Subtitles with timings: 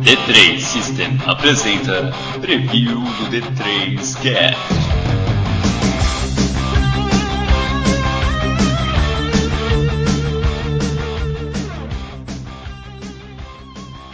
[0.00, 4.56] D3 System apresenta Preview do D3 Cast.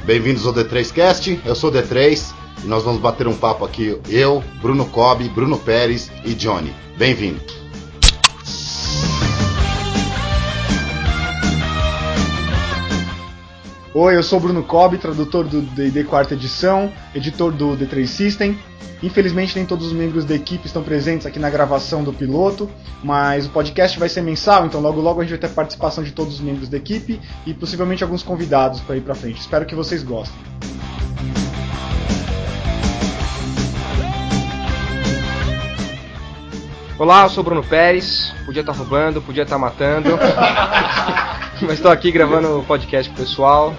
[0.05, 4.43] Bem-vindos ao D3Cast, eu sou o D3 e nós vamos bater um papo aqui, eu,
[4.61, 6.73] Bruno Cobb, Bruno Pérez e Johnny.
[6.97, 7.41] Bem-vindo.
[13.99, 18.59] Oi, eu sou o Bruno Cobb, tradutor do D&D quarta edição, editor do D3 System.
[19.03, 22.69] Infelizmente nem todos os membros da equipe estão presentes aqui na gravação do piloto,
[23.03, 26.13] mas o podcast vai ser mensal, então logo logo a gente vai ter participação de
[26.13, 29.41] todos os membros da equipe e possivelmente alguns convidados para ir para frente.
[29.41, 30.39] Espero que vocês gostem.
[36.99, 38.35] Olá, eu sou o Bruno Pérez.
[38.45, 40.11] Podia estar roubando, podia estar matando.
[41.63, 43.75] Mas estou aqui gravando o podcast pessoal.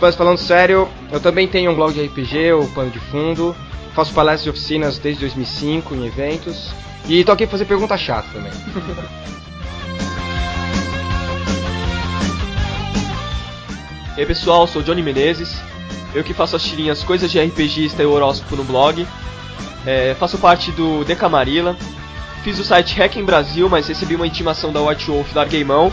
[0.00, 3.56] Mas falando sério, eu também tenho um blog de RPG, o Pano de Fundo.
[3.94, 6.74] Faço palestras e oficinas desde 2005 em eventos.
[7.06, 8.52] E estou aqui para fazer pergunta chata também.
[14.14, 15.58] E aí pessoal, sou o Johnny Menezes.
[16.14, 19.06] Eu que faço as tirinhas Coisas de RPGista e Horóscopo no blog.
[19.86, 21.74] É, faço parte do Decamarila,
[22.42, 25.92] Fiz o site Hacking Brasil, mas recebi uma intimação da White Wolf, larguei mão.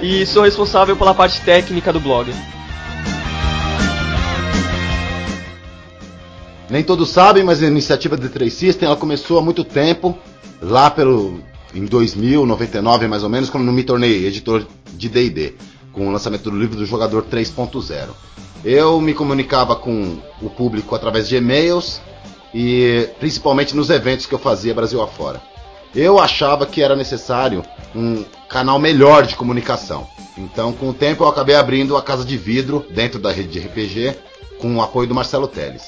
[0.00, 2.32] e sou responsável pela parte técnica do blog.
[6.70, 10.16] Nem todos sabem, mas a iniciativa de 3 System ela começou há muito tempo,
[10.62, 11.40] lá pelo
[11.74, 15.54] em 2000, 99 mais ou menos, quando eu me tornei editor de D&D,
[15.92, 18.10] com o lançamento do livro do jogador 3.0.
[18.64, 22.00] Eu me comunicava com o público através de e-mails
[22.54, 25.42] e principalmente nos eventos que eu fazia Brasil afora.
[25.92, 30.06] Eu achava que era necessário um canal melhor de comunicação.
[30.38, 33.66] Então, com o tempo, eu acabei abrindo a Casa de Vidro dentro da rede de
[33.66, 34.16] RPG,
[34.58, 35.84] com o apoio do Marcelo Teles.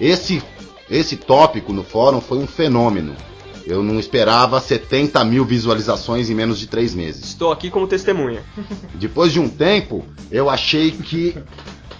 [0.00, 0.42] Esse,
[0.90, 3.14] esse tópico no fórum foi um fenômeno.
[3.66, 7.24] Eu não esperava 70 mil visualizações em menos de três meses.
[7.24, 8.42] Estou aqui como testemunha.
[8.94, 11.36] Depois de um tempo, eu achei que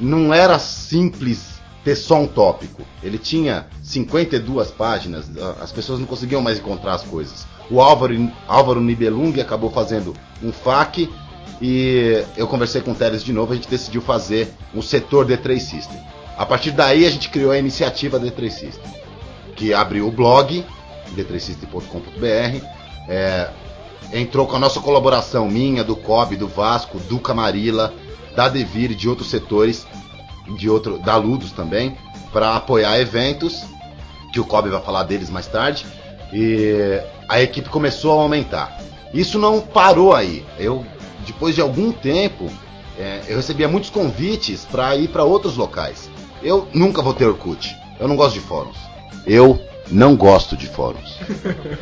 [0.00, 1.51] não era simples
[1.84, 2.82] ter só um tópico.
[3.02, 5.26] Ele tinha 52 páginas,
[5.60, 7.46] as pessoas não conseguiam mais encontrar as coisas.
[7.70, 11.08] O Álvaro, Álvaro Nibelung acabou fazendo um FAQ
[11.60, 15.58] e eu conversei com o Teles de novo, a gente decidiu fazer um setor D3
[15.58, 15.98] System.
[16.36, 18.92] A partir daí a gente criou a iniciativa D3 System,
[19.54, 20.64] que abriu o blog
[21.14, 22.66] d3system.com.br,
[23.08, 23.50] é,
[24.12, 27.92] entrou com a nossa colaboração minha, do COB, do Vasco, do Camarilla,
[28.34, 29.86] da Devir e de outros setores
[30.56, 31.96] de outro, da Ludus também,
[32.32, 33.62] para apoiar eventos,
[34.32, 35.86] que o Kobe vai falar deles mais tarde,
[36.32, 38.78] e a equipe começou a aumentar.
[39.12, 40.44] Isso não parou aí.
[40.58, 40.84] Eu,
[41.26, 42.50] depois de algum tempo,
[42.98, 46.10] é, eu recebia muitos convites para ir para outros locais.
[46.42, 47.76] Eu nunca vou ter Orkut.
[48.00, 48.76] Eu não gosto de fóruns.
[49.26, 49.60] Eu
[49.90, 51.18] não gosto de fóruns.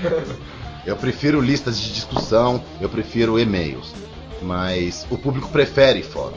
[0.85, 3.95] eu prefiro listas de discussão, eu prefiro e-mails.
[4.43, 6.37] Mas o público prefere fórum.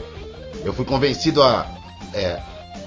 [0.64, 1.73] Eu fui convencido a
[2.12, 2.40] é,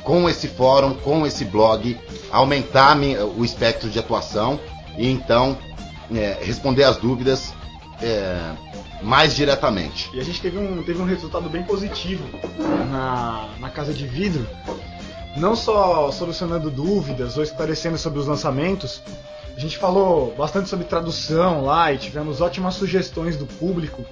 [0.04, 1.98] com esse fórum, com esse blog,
[2.32, 2.98] aumentar
[3.36, 4.60] o espectro de atuação
[4.98, 5.58] e então
[6.14, 7.54] é, responder as dúvidas
[8.02, 8.54] é,
[9.02, 10.10] mais diretamente.
[10.14, 12.24] E a gente teve um, teve um resultado bem positivo
[12.90, 14.48] na, na Casa de Vidro,
[15.36, 19.02] não só solucionando dúvidas ou esclarecendo sobre os lançamentos,
[19.56, 24.06] a gente falou bastante sobre tradução lá e tivemos ótimas sugestões do público.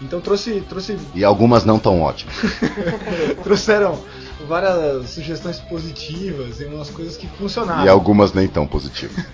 [0.00, 0.62] Então trouxe.
[0.68, 0.98] trouxe...
[1.14, 2.34] E algumas não tão ótimas.
[3.42, 3.98] Trouxeram
[4.46, 7.84] várias sugestões positivas e umas coisas que funcionaram.
[7.84, 9.24] E algumas nem tão positivas.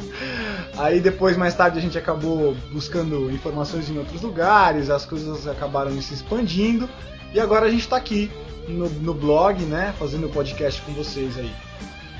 [0.76, 5.90] Aí depois, mais tarde, a gente acabou buscando informações em outros lugares, as coisas acabaram
[6.00, 6.88] se expandindo.
[7.32, 8.30] E agora a gente está aqui
[8.68, 11.52] no, no blog, né, fazendo o podcast com vocês aí.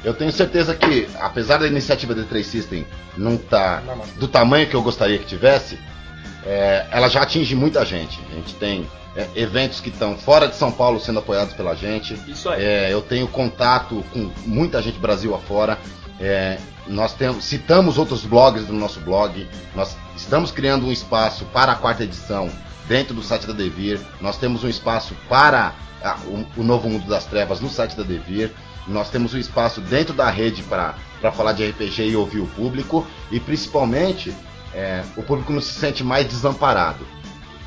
[0.02, 2.86] Eu tenho certeza que, apesar da iniciativa da 3 System
[3.16, 5.78] não estar tá do tamanho que eu gostaria que tivesse,
[6.44, 8.20] é, ela já atinge muita gente.
[8.30, 8.86] A gente tem
[9.16, 12.14] é, eventos que estão fora de São Paulo sendo apoiados pela gente.
[12.28, 12.64] Isso aí.
[12.64, 15.78] É, eu tenho contato com muita gente Brasil afora.
[16.18, 19.48] É, nós temos, citamos outros blogs no nosso blog.
[19.74, 22.50] Nós estamos criando um espaço para a quarta edição
[22.86, 24.00] dentro do site da Devir.
[24.20, 25.74] Nós temos um espaço para
[26.26, 28.50] o, o, Novo Mundo das Trevas no site da Devir.
[28.86, 30.94] Nós temos um espaço dentro da rede para
[31.32, 33.06] falar de RPG e ouvir o público.
[33.30, 34.34] E principalmente
[34.74, 37.06] é, o público não se sente mais desamparado.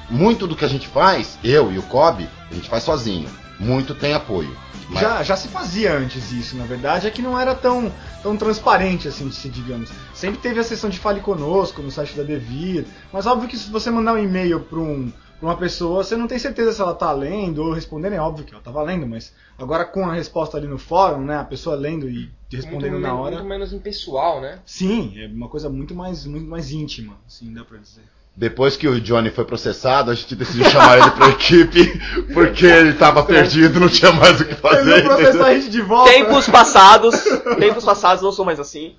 [0.09, 3.29] Muito do que a gente faz, eu e o Kobe, a gente faz sozinho.
[3.59, 4.55] Muito tem apoio.
[4.89, 5.01] Mas...
[5.01, 7.91] Já, já se fazia antes isso, na verdade, é que não era tão,
[8.21, 9.89] tão transparente assim, se digamos.
[10.13, 13.69] Sempre teve a sessão de Fale Conosco no site da Devir, mas óbvio que se
[13.69, 15.11] você mandar um e-mail para um,
[15.45, 18.53] uma pessoa, você não tem certeza se ela tá lendo ou respondendo, é óbvio que
[18.53, 22.09] ela tava lendo, mas agora com a resposta ali no fórum, né, a pessoa lendo
[22.09, 23.35] e respondendo muito, na hora.
[23.35, 24.59] Muito menos impessoal, né?
[24.65, 28.03] Sim, é uma coisa muito mais, muito mais íntima, assim, dá pra dizer.
[28.35, 32.01] Depois que o Johnny foi processado, a gente decidiu chamar ele pra equipe,
[32.33, 35.03] porque ele tava perdido, não tinha mais o que fazer.
[35.03, 36.11] vão processar a gente de volta.
[36.11, 37.23] Tempos passados,
[37.59, 38.95] tempos passados não sou mais assim.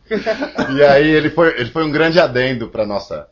[0.77, 3.27] E aí ele foi, ele foi um grande adendo para nossa,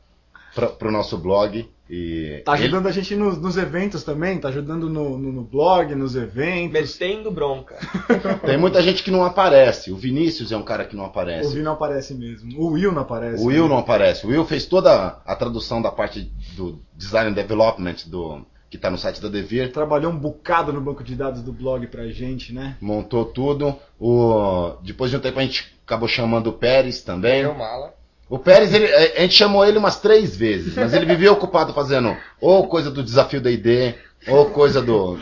[0.54, 1.68] pra, pro nosso blog.
[1.90, 5.42] E Tá ele- ajudando a gente nos, nos eventos também, tá ajudando no, no, no
[5.42, 6.72] blog, nos eventos.
[6.98, 7.76] Metendo bronca.
[8.46, 9.92] tem muita gente que não aparece.
[9.92, 11.54] O Vinícius é um cara que não O aparece.
[11.54, 12.58] Will não aparece mesmo.
[12.58, 13.42] O Will não aparece.
[13.42, 14.26] O Will não aparece.
[14.26, 18.40] O Will fez toda a tradução da parte do design and development do
[18.70, 19.70] que tá no site da Devir.
[19.70, 22.78] Trabalhou um bocado no banco de dados do blog pra gente, né?
[22.80, 23.76] Montou tudo.
[24.00, 27.42] O, depois de um tempo a gente acabou chamando o Pérez também.
[27.42, 27.92] Eu mala.
[28.34, 32.16] O Pérez, ele- a gente chamou ele umas três vezes, mas ele vivia ocupado fazendo
[32.40, 33.94] ou coisa do desafio da ID,
[34.26, 35.18] ou coisa do.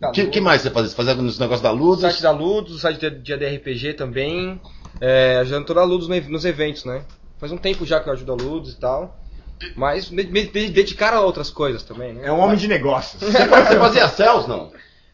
[0.00, 0.88] O que, que mais você fazia?
[0.90, 2.02] Você fazia nos negócios da O Ludus?
[2.02, 4.60] site da Ludus, o site de, de ADRPG também,
[5.00, 7.02] é, ajudando toda a Ludus no- nos eventos, né?
[7.40, 9.18] Faz um tempo já que eu ajudo a Ludus e tal.
[9.74, 12.26] Mas me, me- me dedicar a outras coisas também, né?
[12.28, 13.20] É um homem de negócios.
[13.20, 14.70] Você fazia céus, não?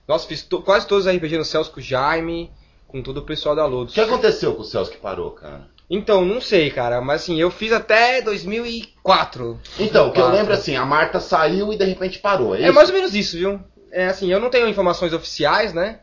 [0.07, 2.51] Nossa, fiz to- quase todos os RPG no Celso com o Jaime,
[2.87, 3.95] com todo o pessoal da O Ludus.
[3.95, 5.69] que aconteceu com o Celso que parou, cara?
[5.91, 9.59] Então, não sei, cara, mas assim, eu fiz até 2004.
[9.79, 10.39] Então, o que eu Quatro.
[10.39, 12.55] lembro é assim, a Marta saiu e de repente parou.
[12.55, 13.61] É, É mais ou menos isso, viu?
[13.91, 15.99] É assim, eu não tenho informações oficiais, né?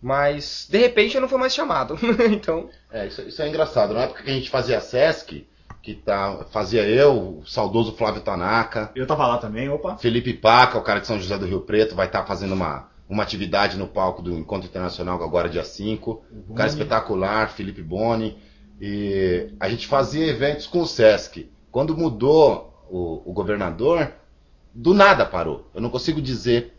[0.00, 1.98] Mas de repente eu não fui mais chamado.
[2.32, 3.92] então, É, isso, isso é engraçado.
[3.92, 5.46] Na época que a gente fazia Sesc,
[5.82, 9.96] que tá, fazia eu, o saudoso Flávio Tanaka, Eu tava lá também, opa.
[9.98, 13.22] Felipe Paca, o cara de São José do Rio Preto, vai estar fazendo uma, uma
[13.22, 16.24] atividade no palco do Encontro Internacional agora dia 5.
[16.50, 18.38] Um cara espetacular, Felipe Boni.
[18.80, 21.48] E a gente fazia eventos com o Sesc.
[21.70, 24.12] Quando mudou o, o governador,
[24.74, 25.68] do nada parou.
[25.74, 26.74] Eu não consigo dizer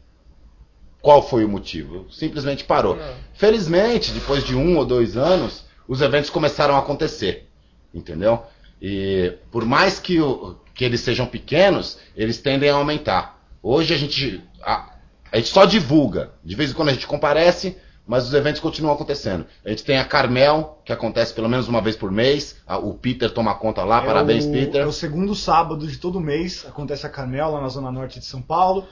[1.02, 2.06] qual foi o motivo.
[2.12, 2.96] Simplesmente parou.
[2.96, 3.14] Não.
[3.34, 7.48] Felizmente, depois de um ou dois anos, os eventos começaram a acontecer.
[7.94, 8.44] Entendeu?
[8.82, 13.42] E por mais que, o- que eles sejam pequenos, eles tendem a aumentar.
[13.64, 14.94] Hoje a gente, a,
[15.32, 16.32] a gente só divulga.
[16.44, 17.76] De vez em quando a gente comparece,
[18.08, 19.46] mas os eventos continuam acontecendo.
[19.66, 22.56] A gente tem a Carmel, que acontece pelo menos uma vez por mês.
[22.82, 24.02] O Peter toma conta lá.
[24.02, 24.82] Parabéns, é o, Peter.
[24.82, 28.26] É o segundo sábado de todo mês, acontece a Carmel, lá na zona norte de
[28.26, 28.88] São Paulo.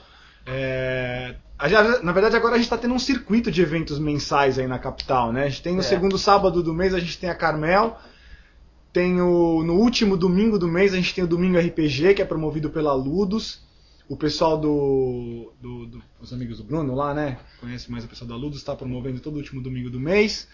[0.46, 1.34] É,
[2.02, 5.32] na verdade, agora a gente está tendo um circuito de eventos mensais aí na capital,
[5.32, 5.44] né?
[5.44, 5.82] A gente tem no É.
[5.82, 7.96] segundo sábado do mês, a gente tem a Carmel.
[8.92, 12.24] Tem o, no último domingo do mês, a gente tem o Domingo RPG, que é
[12.24, 13.65] promovido pela Ludus.
[14.08, 17.38] O pessoal do, do, do- Os amigos do Bruno lá, né?
[17.60, 20.46] Conhece mais o pessoal da Ludus, está promovendo todo último domingo do mês.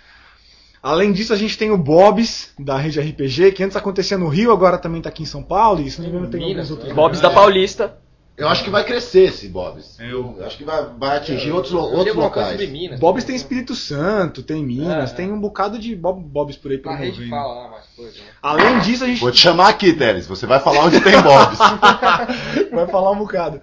[0.82, 4.50] Além disso, a gente tem o Bobs, da rede RPG, que antes acontecia no Rio,
[4.50, 6.88] agora também está aqui em São Paulo, e se não me engano tem Minas, outros.
[6.88, 6.94] né?
[6.94, 7.30] Bobs da.
[7.30, 8.01] Paulista.
[8.42, 9.98] Eu acho que vai crescer esse Bobs.
[10.00, 12.50] Eu- Eu acho que vai, vai atingir outros, Eu outros locais.
[12.50, 12.98] sobre Minas.
[13.00, 16.80] Bobs tem Espírito Santo, tem Minas, É, tem um bocado de Bob, Bobs por aí
[16.96, 18.24] rede fala lá mais coisa, né?
[18.42, 20.26] Além disso, a gente Vou te chamar aqui, Teles.
[20.26, 21.58] Você vai falar onde tem Bobs.
[22.72, 23.60] vai falar um bocado.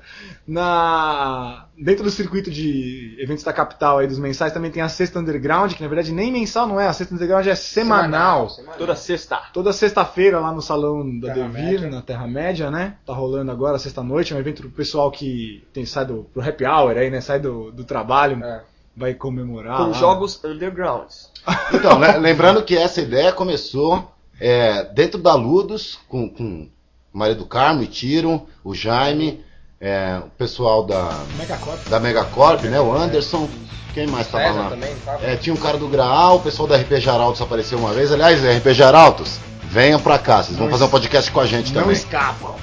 [0.47, 1.65] Na...
[1.81, 5.73] Dentro do circuito de eventos da capital aí dos mensais também tem a Sexta Underground,
[5.73, 8.49] que na verdade nem mensal não é, a Sexta Underground é semanal.
[8.49, 8.77] semanal.
[8.77, 9.37] Toda sexta.
[9.53, 11.89] Toda sexta-feira lá no salão da Terra Devir, Média.
[11.89, 12.95] na Terra Média, né?
[13.05, 16.65] Tá rolando agora sexta-noite, é um evento pro pessoal que tem, sai do pro happy
[16.65, 17.21] hour aí, né?
[17.21, 18.61] Sai do, do trabalho, É.
[18.95, 19.77] vai comemorar.
[19.77, 19.94] com lá.
[19.94, 21.30] jogos undergrounds.
[21.73, 26.68] Então, le- lembrando que essa ideia começou é, dentro da Ludus, com, com
[27.13, 29.44] o marido Carmo e Tiro, o Jaime,
[29.81, 31.88] é, o pessoal da, Megacorp.
[31.90, 32.80] da Megacorp, né?
[32.80, 33.48] O Anderson.
[33.94, 34.69] Quem mais estava César lá?
[34.69, 35.18] também, tá?
[35.24, 38.12] É, tinha um cara do Graal, o pessoal da RPG Arautos apareceu uma vez.
[38.12, 41.74] Aliás, RPG Arautos, venham pra cá, vocês vão Não fazer um podcast com a gente
[41.74, 41.95] Não também.
[41.98, 42.54] escapam.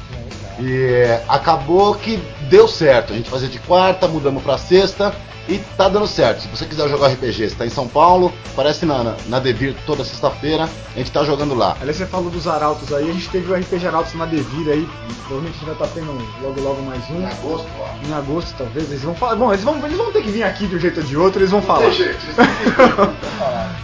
[0.59, 2.17] E é, acabou que
[2.49, 3.13] deu certo.
[3.13, 5.15] A gente fazia de quarta, mudamos pra sexta
[5.49, 6.43] e tá dando certo.
[6.43, 9.77] Se você quiser jogar RPG, você tá em São Paulo, aparece na, na, na Devir
[9.87, 11.77] toda sexta-feira, a gente tá jogando lá.
[11.81, 14.89] Aliás, você falou dos Arautos aí, a gente teve o RPG Arautos na Devir aí,
[15.27, 17.25] provavelmente a gente vai estar tendo logo logo mais um.
[17.27, 18.07] agosto, ó.
[18.07, 19.37] Em agosto, talvez, eles vão falar.
[19.37, 21.41] Bom, eles vão, eles vão ter que vir aqui de um jeito ou de outro,
[21.41, 21.87] eles vão falar.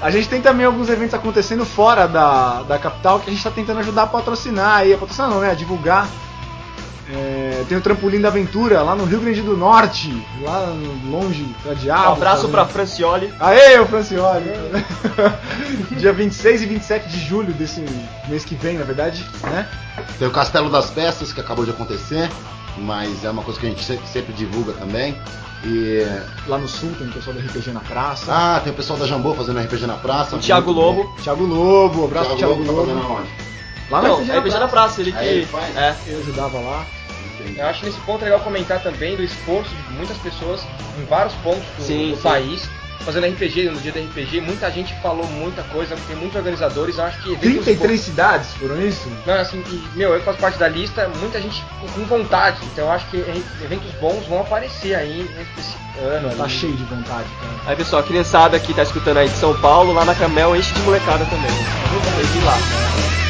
[0.01, 3.53] A gente tem também alguns eventos acontecendo fora da, da capital que a gente está
[3.53, 4.93] tentando ajudar a patrocinar aí.
[4.93, 5.53] A patrocinar não, né?
[5.53, 6.09] A divulgar.
[7.15, 11.73] É, tem o Trampolim da Aventura lá no Rio Grande do Norte, lá longe pra
[11.73, 12.13] Um diabo.
[12.13, 13.35] abraço pra fazendo- Francioli.
[13.39, 14.51] Aê, o Francioli!
[15.99, 17.85] Dia 26 e 27 de julho desse
[18.29, 19.69] mês que vem, na verdade, né?
[20.19, 22.31] Tem o Castelo das Peças, que acabou de acontecer,
[22.79, 25.17] mas é uma coisa que a gente sempre, divulga também.
[25.65, 26.05] E.
[26.49, 28.33] Lá no sul tem o pessoal do RPG na praça.
[28.35, 30.37] Ah, tem o pessoal da Jambô fazendo RPG na praça.
[30.37, 31.05] O Thiago Lobo.
[31.05, 31.17] bom.
[31.23, 33.15] Thiago Lobo, abraço Thiago pro Lobo Thiago tá Lobo.
[33.19, 33.31] aonde?
[33.91, 35.53] Lá no Não, RPG é RPG na praça, ele Aí ele que.
[35.53, 35.77] faz?
[35.77, 35.95] É.
[36.07, 36.87] Eu ajudava lá.
[37.57, 40.63] Eu acho nesse ponto legal comentar também do esforço de muitas pessoas
[40.99, 42.23] em vários pontos do, Sim, do sim.
[42.23, 42.69] país.
[43.05, 47.05] Fazendo RPG, no dia do RPG, muita gente falou muita coisa, tem muitos organizadores, eu
[47.05, 49.11] acho que eventos 33 cidades foram isso?
[49.27, 52.93] Não, assim, e, meu, eu faço parte da lista, muita gente com vontade, então eu
[52.93, 56.31] acho que eventos bons vão aparecer aí nesse ano.
[56.37, 56.53] Tá ali.
[56.53, 57.53] cheio de vontade, cara.
[57.67, 60.73] Aí pessoal, a criançada que tá escutando aí de São Paulo, lá na Camel enche
[60.73, 61.51] de molecada também.
[61.51, 63.22] Tem que ir lá.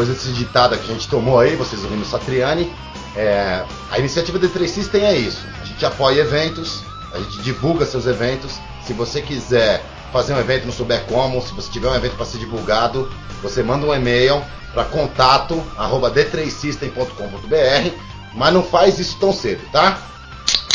[0.00, 2.72] Depois dessa ditada que a gente tomou aí, vocês ouvindo Satriani,
[3.14, 5.44] é, a iniciativa The Três System é isso.
[5.60, 8.52] A gente apoia eventos, a gente divulga seus eventos.
[8.82, 12.24] Se você quiser fazer um evento não souber como, se você tiver um evento para
[12.24, 14.42] ser divulgado, você manda um e-mail
[14.72, 17.94] para contato arroba d3system.com.br,
[18.34, 19.98] mas não faz isso tão cedo, tá?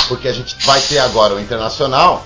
[0.08, 2.24] Porque a gente vai ter agora o internacional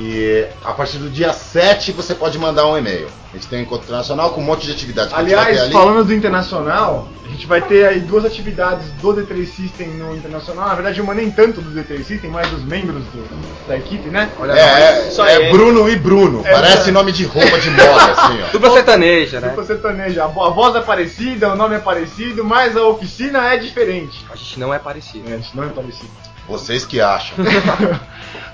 [0.00, 3.08] e a partir do dia 7 você pode mandar um e-mail.
[3.32, 5.72] A gente tem um encontro internacional com um monte de atividades Aliás, ali.
[5.72, 10.68] falando do Internacional, a gente vai ter aí duas atividades do D3 System no Internacional.
[10.68, 14.30] Na verdade, uma nem tanto do D3 System, mas dos membros do- da equipe, né?
[14.38, 15.50] Olha É, é, é?
[15.50, 16.42] Bruno e Bruno.
[16.46, 16.92] É, Parece é.
[16.92, 18.52] nome de roupa de moda, assim, ó.
[18.52, 19.48] Dupla sertaneja, né?
[19.48, 20.24] Dupla sertaneja.
[20.24, 24.24] A voz é parecida, o nome é parecido, mas a oficina é diferente.
[24.30, 25.28] A gente não é parecido.
[25.28, 26.08] É, a gente não é parecido.
[26.48, 27.36] Vocês que acham.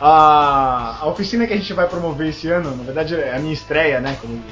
[0.00, 3.54] A, a oficina que a gente vai promover esse ano, na verdade, é a minha
[3.54, 4.16] estreia, né?
[4.20, 4.42] Como,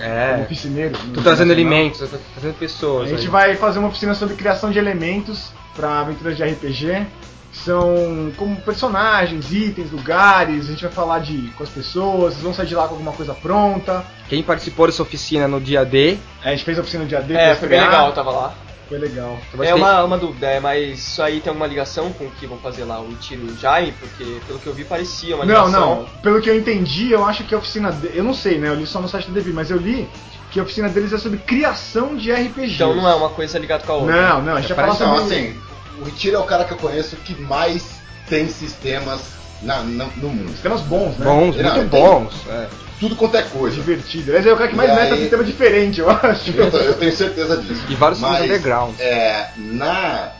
[0.00, 0.32] É.
[0.32, 0.92] como oficineiro.
[1.06, 1.52] no Tô trazendo Internacional.
[1.52, 3.06] alimentos, tô trazendo pessoas.
[3.06, 3.28] A gente aí.
[3.28, 7.06] vai fazer uma oficina sobre criação de elementos para aventuras de RPG.
[7.52, 10.66] São como personagens, itens, lugares.
[10.66, 12.32] A gente vai falar de com as pessoas.
[12.34, 14.04] Vocês vão sair de lá com alguma coisa pronta.
[14.28, 17.46] Quem participou dessa oficina no dia D, A gente fez a oficina de AD É,
[17.48, 18.54] pra foi bem legal, eu tava lá.
[18.92, 19.38] Foi legal.
[19.54, 22.46] vai É uma, uma dúvida, é, mas isso aí tem alguma ligação com o que
[22.46, 23.92] vão fazer lá, o Tiro e o Jaime?
[23.98, 25.96] Porque pelo que eu vi parecia uma Não, ligação.
[25.96, 26.06] não.
[26.20, 27.90] Pelo que eu entendi, eu acho que a oficina.
[27.90, 28.14] De...
[28.14, 28.68] Eu não sei, né?
[28.68, 30.06] Eu li só no site do Devi, mas eu li
[30.50, 32.74] que a oficina deles é sobre criação de RPG.
[32.74, 34.14] Então não é uma coisa ligada com a outra.
[34.14, 34.56] Não, não.
[34.56, 35.34] A gente vai falar Então, sobre.
[35.36, 35.60] assim,
[35.98, 37.94] o Retiro é o cara que eu conheço que mais
[38.28, 39.22] tem sistemas
[39.62, 40.50] na- na- no mundo.
[40.50, 41.24] Sistemas bons, né?
[41.24, 42.34] bons, Não, muito tem- bons.
[42.50, 42.68] é.
[43.02, 43.74] Tudo quanto é coisa.
[43.74, 44.30] Divertido.
[44.30, 46.50] Aliás, é o cara que mais E meta aí- sistema diferente, eu acho.
[46.52, 47.82] Eu, eu tenho certeza disso.
[47.88, 48.94] E vários Mas, underground.
[49.00, 50.30] É, na,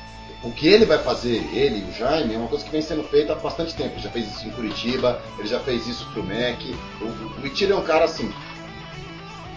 [0.45, 3.03] o que ele vai fazer, ele e o Jaime, é uma coisa que vem sendo
[3.03, 3.95] feita há bastante tempo.
[3.97, 6.73] Ele já fez isso em Curitiba, ele já fez isso pro MEC.
[7.01, 8.33] O, o Itiro é um cara assim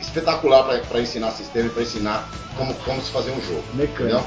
[0.01, 3.63] espetacular para ensinar sistema e para ensinar como, como se fazer um jogo.
[3.75, 4.03] Mecânica.
[4.17, 4.25] Entendeu?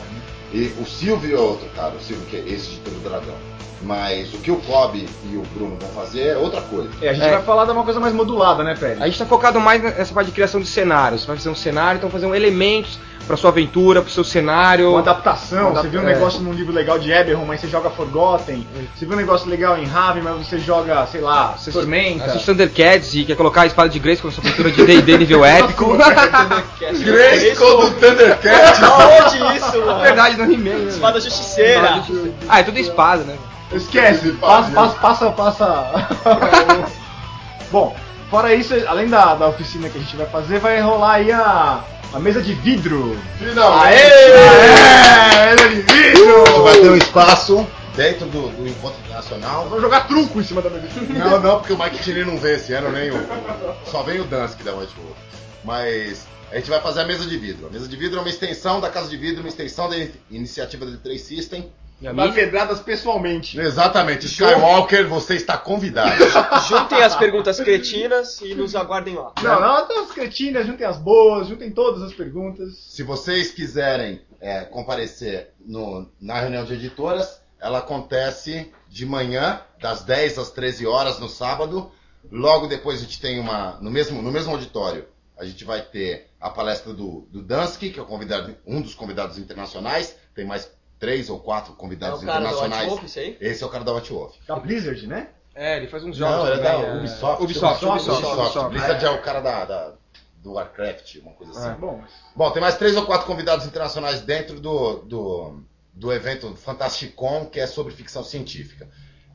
[0.53, 3.35] E o Silvio é outro cara, o Silvio que é esse de todo dragão.
[3.83, 6.89] Mas o que o Kobe e o Bruno vão fazer é outra coisa.
[7.01, 7.31] É, a gente É.
[7.31, 9.01] vai falar de uma coisa mais modulada, né, Pérez?
[9.01, 11.21] A gente tá focado mais nessa parte de criação de cenários.
[11.21, 12.99] Você vai fazer um cenário, então fazer um elementos
[13.29, 14.91] pra sua aventura, pro seu cenário.
[14.91, 17.69] Uma adaptação, Uma você viu um adap- negócio num livro legal de Eberron, mas você
[17.69, 18.67] joga Forgotten.
[18.97, 22.25] Você viu um negócio legal em Raven, mas você joga, sei lá, Você Tormenta.
[22.25, 25.45] assiste Thundercats e quer colocar a espada de Grace com sua aventura de D&D nível
[25.47, 25.97] épico.
[26.81, 28.83] Grayskull do Thundercat!
[28.83, 30.01] Aonde isso, mano?
[30.01, 30.89] É verdade, no He-Man, né?
[30.89, 32.03] Espada Justiceira.
[32.49, 33.37] Ah, é tudo espada, né?
[33.73, 36.09] Esquece, passa, passa, passa, passa.
[37.71, 37.95] Bom,
[38.31, 41.85] fora isso, além da, da oficina que a gente vai fazer, vai rolar aí a,
[42.13, 43.19] a mesa de vidro.
[43.39, 43.95] Finalmente!
[43.95, 45.47] Aê!
[45.57, 46.63] Mesa de A gente vidro!
[46.63, 47.67] vai ter um espaço
[47.97, 49.65] dentro do, do encontro internacional.
[49.65, 51.19] Vamos jogar truco em cima da mesa de vidro.
[51.19, 53.15] Não, não, porque o Mike Tini não vem esse ano, nem o.
[53.87, 55.17] Só vem o Dunsky da White Wolf.
[55.65, 57.67] Mas a gente vai fazer a mesa de vidro.
[57.67, 60.11] A mesa de vidro é uma extensão da casa de vidro, uma extensão da in-
[60.31, 61.71] iniciativa do Três System.
[62.01, 63.59] Dar pedradas pessoalmente.
[63.59, 64.27] Exatamente.
[64.27, 66.23] Skywalker, você está convidado.
[66.69, 69.33] Juntem as perguntas cretinas e nos aguardem lá.
[69.43, 72.75] Não, não, tem as cretinas, juntem as boas, juntem todas as perguntas.
[72.79, 80.03] Se vocês quiserem é, comparecer no- na reunião de editoras, ela acontece de manhã, das
[80.05, 81.91] 10 às 13 horas no sábado.
[82.31, 83.77] Logo depois a gente tem uma.
[83.81, 87.99] No mesmo, no mesmo auditório, a gente vai ter a palestra do, do Dunsky, que
[87.99, 90.15] é o convidado, um dos convidados internacionais.
[90.35, 92.91] Tem mais três ou quatro É convidados o cara do White internacionais.
[92.91, 93.37] Wolf, isso aí?
[93.41, 94.35] Esse é o cara da White Wolf.
[94.47, 95.29] Da Blizzard, né?
[95.55, 96.97] É, ele faz uns Não, jogos ele é da também, é.
[96.99, 97.43] Ubisoft.
[97.43, 98.41] Ubisoft, Ubisoft, Ubisoft.
[98.41, 98.71] Ubisoft.
[98.71, 99.95] Blizzard é o cara da, da-
[100.37, 101.69] do Warcraft, uma coisa assim.
[101.71, 101.75] É.
[101.75, 102.01] Bom,
[102.37, 105.61] Bom, tem mais três ou quatro convidados internacionais dentro do, do,
[105.93, 108.89] do evento Fantasticon, que é sobre ficção científica.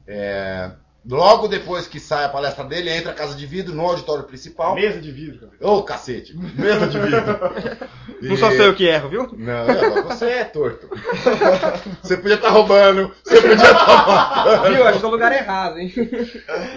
[0.07, 0.71] É,
[1.05, 4.75] logo depois que sai a palestra dele, entra a Casa de Vidro no auditório principal.
[4.75, 5.71] mesa de vidro, cara.
[5.71, 6.35] Ô, cacete!
[6.35, 7.89] Mesa de vidro!
[8.21, 9.35] Não sou eu que erro, viu?
[9.37, 10.89] Não, não, você é torto.
[12.01, 14.73] Você podia estar roubando, você podia estar roubando.
[14.73, 14.83] Viu?
[14.85, 15.93] Acho que tô no lugar errado, hein?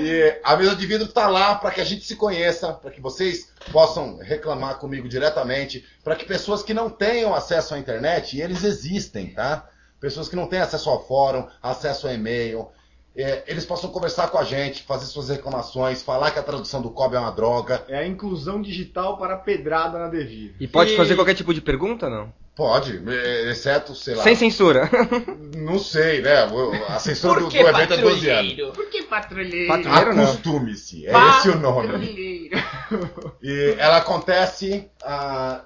[0.00, 3.00] E a mesa de vidro está lá para que a gente se conheça, para que
[3.00, 8.42] vocês possam reclamar comigo diretamente, para que pessoas que não tenham acesso à internet, e
[8.42, 9.68] eles existem, tá?
[10.00, 12.68] Pessoas que não têm acesso ao fórum, acesso ao e-mail,
[13.16, 16.90] é, eles possam conversar com a gente, fazer suas reclamações, falar que a tradução do
[16.90, 17.84] COB é uma droga.
[17.88, 20.54] É a inclusão digital para pedrada na devir.
[20.60, 22.32] E pode E- fazer qualquer tipo de pergunta, não?
[22.54, 24.22] Pode, é, exceto, sei lá.
[24.22, 24.88] Sem censura.
[25.54, 26.36] Não sei, né?
[26.88, 28.54] A censura do, do evento é 12 anos.
[28.74, 29.68] Por que patrulheiro?
[29.68, 30.22] Patrulheiro.
[30.22, 32.50] Acostume-se, é esse o nome.
[33.42, 35.64] E ela acontece ah,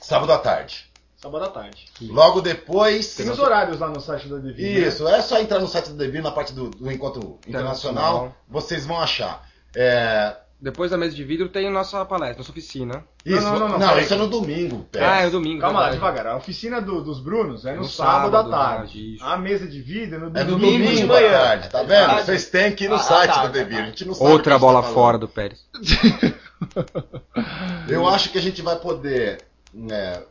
[0.00, 0.89] sábado à tarde.
[1.22, 1.86] Sábado à tarde.
[2.02, 3.14] Logo depois.
[3.14, 4.80] Tem os horários lá no site da Devir.
[4.80, 4.88] né?
[4.88, 8.36] Isso, é só entrar no site do Devir, na parte do, do encontro internacional, Internacional.
[8.48, 9.46] vocês vão achar.
[9.76, 13.04] É, Depois da mesa de vidro tem nossa palestra, nossa oficina.
[13.24, 14.86] isso, não, não, não, não, isso é no domingo.
[14.90, 15.04] Pé.
[15.04, 15.60] Ah, é o domingo.
[15.60, 16.26] Calma lá, devagar.
[16.26, 19.16] A oficina do- dos Brunos é no, No sábado, sábado, à tarde.
[19.20, 20.72] A mesa de vida é no É no domingo.
[20.84, 21.30] domingo, de à manhã.
[21.32, 22.06] tarde, tá É vendo?
[22.06, 22.24] tarde.
[22.24, 23.76] Vocês têm que ir no Ah, site tá, do tá, Devir.
[23.76, 23.82] tá.
[23.82, 25.60] A gente não sabe o que Outra bola tá fora do Pérez.
[27.88, 30.22] Eu acho que a gente vai poder né, a-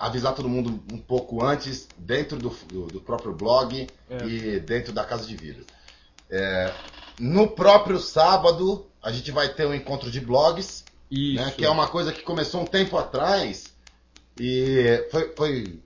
[0.00, 4.24] avisar todo mundo um pouco antes, dentro do, do- do próprio blog É.
[4.24, 5.64] e dentro da Casa de Vidro.
[6.30, 6.72] É,
[7.18, 11.88] no próprio sábado, a gente vai ter um encontro de blogs, né, que é uma
[11.88, 13.72] coisa que começou um tempo atrás.
[14.40, 15.32] E foi.
[15.36, 15.80] foi-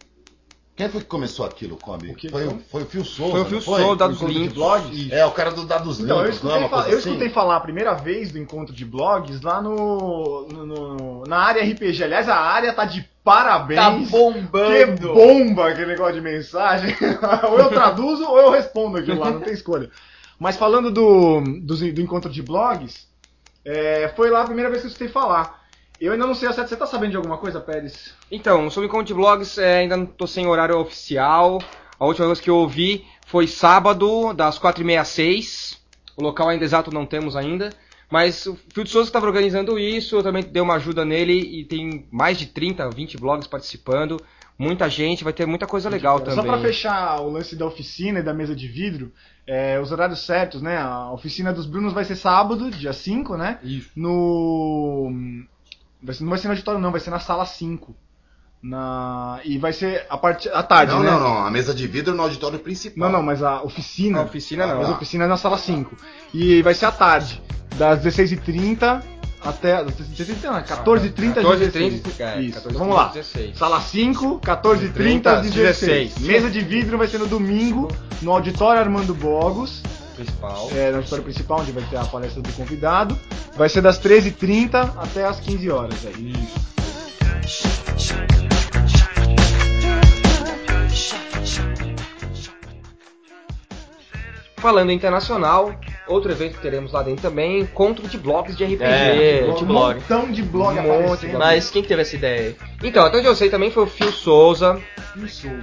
[0.77, 2.15] Quem foi que começou aquilo, Kombi?
[2.31, 2.61] Foi, o- foi?
[2.71, 3.33] foi o Fio Souza.
[3.33, 3.61] Foi o Fio?
[3.63, 4.53] Souza, dados limpos.
[4.55, 5.11] blogs?
[5.11, 7.35] É, o cara do Dados Então, eu Limpos, é escutei, falar, coisa eu escutei assim?
[7.35, 12.05] falar a primeira vez do encontro de blogs lá no, no- no- na área RPG.
[12.05, 13.81] Aliás, a área tá de parabéns.
[13.81, 15.13] Tá Que bombando.
[15.13, 16.95] bomba aquele negócio de mensagem.
[17.51, 19.91] ou eu traduzo ou eu respondo aquilo lá, não tem escolha.
[20.39, 23.09] Mas falando do, dos- do, encontro de blogs,
[23.65, 25.67] é, foi lá a primeira vez que eu escutei falar.
[26.01, 26.49] Eu ainda não sei.
[26.49, 28.15] Você tá sabendo de alguma coisa, Pérez?
[28.31, 31.59] Então, sobre o encontro de blogs, é, ainda não tô sem horário oficial.
[31.99, 35.79] A última vez que eu ouvi foi sábado, das 4h30 às 6
[36.17, 37.71] O local ainda exato não temos ainda.
[38.11, 42.07] Mas o de Souza estava organizando isso, eu também dei uma ajuda nele e tem
[42.11, 44.21] mais de 30, 20 blogs participando.
[44.59, 46.47] Muita gente, vai ter muita coisa legal Só também.
[46.47, 49.13] pra fechar o lance da oficina e da mesa de vidro,
[49.47, 50.79] é, os horários certos, né?
[50.79, 53.59] A oficina dos Brunos vai ser sábado, dia 5, né?
[53.63, 53.91] Isso.
[53.95, 55.11] No.
[56.21, 57.95] Não vai ser no auditório, não, vai ser na sala 5.
[58.63, 59.41] Na...
[59.45, 61.11] E vai ser a parte à tarde, Não, né?
[61.11, 61.47] não, não.
[61.47, 63.11] A mesa de vidro no auditório principal.
[63.11, 64.21] Não, não, mas a oficina.
[64.21, 64.79] A oficina não.
[64.79, 65.95] Mas a oficina é na sala 5.
[66.33, 67.43] E vai ser à tarde,
[67.77, 69.03] das 16h30
[69.43, 69.85] até.
[69.85, 72.59] 16h30, não, 14h30 às 14h30, 16 é, Isso.
[72.59, 73.07] 14h30 Então vamos lá.
[73.07, 73.59] às 16.
[73.59, 76.19] Sala 5, 14h30 às 16 16.
[76.19, 77.89] Mesa de vidro vai ser no domingo,
[78.23, 79.83] no auditório Armando Bogos,
[80.17, 80.69] Principal.
[80.75, 83.19] é, no auditório principal, onde vai ter a palestra do convidado.
[83.57, 86.33] Vai ser das 13h30 até as 15 horas aí.
[94.57, 95.75] Falando em internacional,
[96.07, 98.83] outro evento que teremos lá dentro também, encontro de blogs de RPG.
[98.85, 99.95] É, de um blog.
[99.97, 101.27] montão de blog Um monte.
[101.29, 102.57] Mas quem que teve essa ideia aí?
[102.83, 104.81] Então, até onde eu sei também foi o Fio Souza.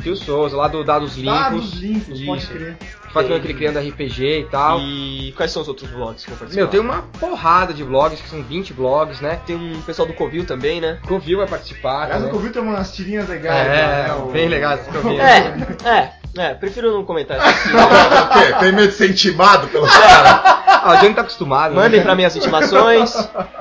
[0.02, 1.40] Fio Souza, lá do Dados Limpos.
[1.40, 2.76] Dados limpos, pode crer.
[2.76, 4.80] que faz aquele criando RPG e tal.
[4.80, 6.62] E quais são os outros blogs que vão participar?
[6.64, 9.40] Meu, tem uma porrada de blogs, que são 20 blogs, né?
[9.46, 10.98] Tem um pessoal do Covil também, né?
[11.08, 12.06] Covil vai participar.
[12.06, 12.32] Aliás, o também.
[12.34, 13.68] Covil tem umas tirinhas legais.
[13.68, 14.14] É, né?
[14.16, 15.22] O- bem legais esse Covil.
[15.22, 17.70] É, é, é, prefiro não comentar isso
[18.34, 18.54] quê?
[18.60, 20.42] Tem medo de ser intimado pelo cara?
[20.84, 21.76] Ah, o Johnny tá acostumado.
[21.76, 22.04] Mandem né?
[22.04, 23.14] pra mim as intimações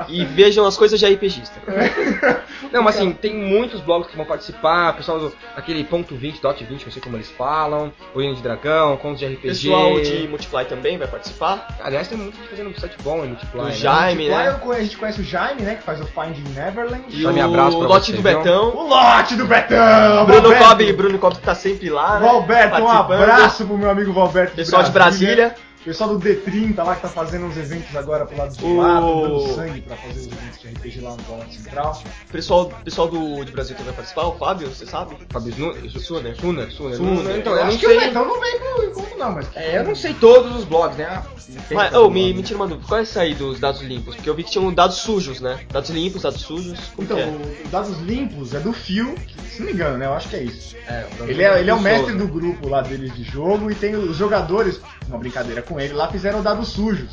[0.09, 1.61] e vejam as coisas de RPGista.
[2.73, 6.65] Não, mas assim, tem muitos blogs que vão participar, pessoal do aquele ponto 20, dot
[6.65, 9.43] 20, não sei como eles falam, o Hino de Dragão, contos de RPG.
[9.43, 11.69] Pessoal de Multiply também vai participar.
[11.83, 13.61] Aliás, tem muito gente fazendo um site bom em Multiply.
[13.61, 13.73] Do né?
[13.73, 14.61] Jaime, Lá né?
[14.77, 15.75] a gente conhece o Jaime, né?
[15.75, 17.05] Que faz o Finding Neverland.
[17.09, 18.39] E Jaime, o abraço pra lote do viu?
[18.39, 18.77] Betão.
[18.77, 20.27] O lote do Betão!
[20.27, 20.57] Bruno.
[20.57, 22.27] Cobb, Bruno Cobb tá sempre lá, né?
[22.27, 24.57] Valberto, um abraço pro meu amigo Valberto.
[24.57, 25.55] Pessoal de Brasília.
[25.85, 29.01] Pessoal do D30 lá que tá fazendo uns eventos agora pro lado de O- lá,
[29.01, 32.03] tá dando sangue pra fazer os eventos de RPG lá no Colégio Central.
[32.31, 35.17] Pessoal, pessoal do, de Brasil também vai participar, o Fábio, você sabe?
[35.29, 36.37] Fábio Snu- Suner.
[36.37, 36.97] Suner, Suner.
[36.97, 37.01] Suner.
[37.25, 38.01] Não- Então, eu acho que o sei.
[38.01, 39.47] Betão não vem pro encontro não, mas...
[39.57, 41.07] É, eu não sei todos os blogs, né?
[41.11, 41.25] Ah,
[41.73, 44.15] Mas, ô, me, me tira uma dúvida, qual é essa aí dos dados limpos?
[44.15, 45.59] Porque eu vi que tinham dados sujos, né?
[45.73, 46.79] Dados limpos, dados sujos.
[46.95, 47.27] Como Então, que é?
[47.67, 49.15] o Dados Limpos é do Fio,
[49.51, 50.07] se não me engano, né?
[50.07, 50.77] Eu acho que é isso.
[50.87, 53.75] É, o Ele é, ele é o mestre do grupo lá deles de jogo e
[53.75, 57.11] tem os jogadores, uma brincadeira com ele, lá fizeram dados sujos.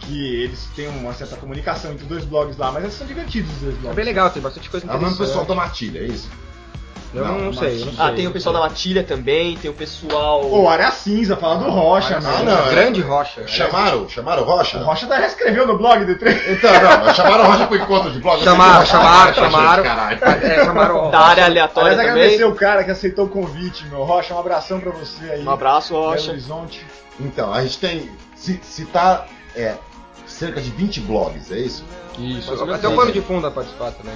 [0.00, 3.52] Que eles têm uma certa comunicação entre os dois blogs lá, mas eles são divertidos
[3.54, 3.96] os dois É blogs.
[3.96, 6.28] bem legal, tem bastante coisa É o mesmo pessoal da Matilha, é isso?
[7.12, 8.04] Eu não, Não, sei, eu não sei.
[8.04, 10.44] Ah, tem o pessoal da Matilha também, tem o pessoal.
[10.48, 12.44] Ô, Área Cinza, fala do Rocha, Ah, mano.
[12.44, 13.46] não, é- Grande rocha.
[13.48, 14.08] Chamaram?
[14.08, 14.78] Chamaram o Rocha?
[14.78, 16.48] O Rocha já escreveu no blog do 3.
[16.50, 18.42] Então, não, mas chamaram o Rocha pro encontro de blog.
[18.44, 19.82] Chamaram, chamaram, Gente, chamaram.
[19.82, 20.18] caralho.
[20.24, 22.22] É, chamaram o Da área aleatória Aliás, também.
[22.24, 24.04] agradecer o cara que aceitou o convite, meu.
[24.04, 25.44] Rocha, um abração pra você aí.
[25.44, 26.30] Um abraço, Belo Rocha.
[26.30, 26.86] Horizonte.
[27.18, 28.08] Então, a gente tem.
[28.36, 29.26] Se, se tá.
[29.56, 29.74] É,
[30.28, 31.84] cerca de 20 blogs, é isso?
[32.16, 34.14] Isso, até o pano de fundo vai participar também.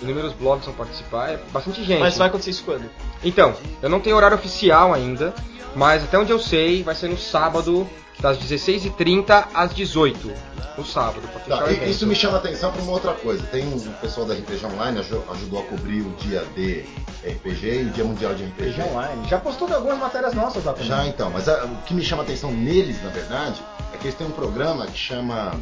[0.00, 2.00] Inúmeros blogs vão participar, é bastante gente.
[2.00, 2.88] Mas vai acontecer isso quando?
[3.24, 5.34] Então, eu não tenho horário oficial ainda,
[5.74, 7.88] mas até onde eu sei, vai ser no sábado,
[8.20, 10.32] das 16h30 às 18
[10.78, 11.88] No sábado, pra fechar Tá, o evento.
[11.90, 13.42] isso me chama atenção para uma outra coisa.
[13.46, 16.84] Tem um pessoal da RPG Online aju- ajudou a cobrir o dia de
[17.26, 18.70] RPG e o dia mundial de RPG.
[18.70, 19.28] RPG Online.
[19.28, 20.88] Já postou algumas matérias nossas lá também.
[20.88, 23.62] Já então, mas ah, o que me chama atenção neles, na verdade,
[23.94, 25.52] é que eles têm um programa que chama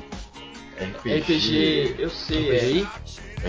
[0.80, 1.18] RPG.
[1.20, 2.54] RPG, eu sei, é.
[2.56, 2.88] RPGI.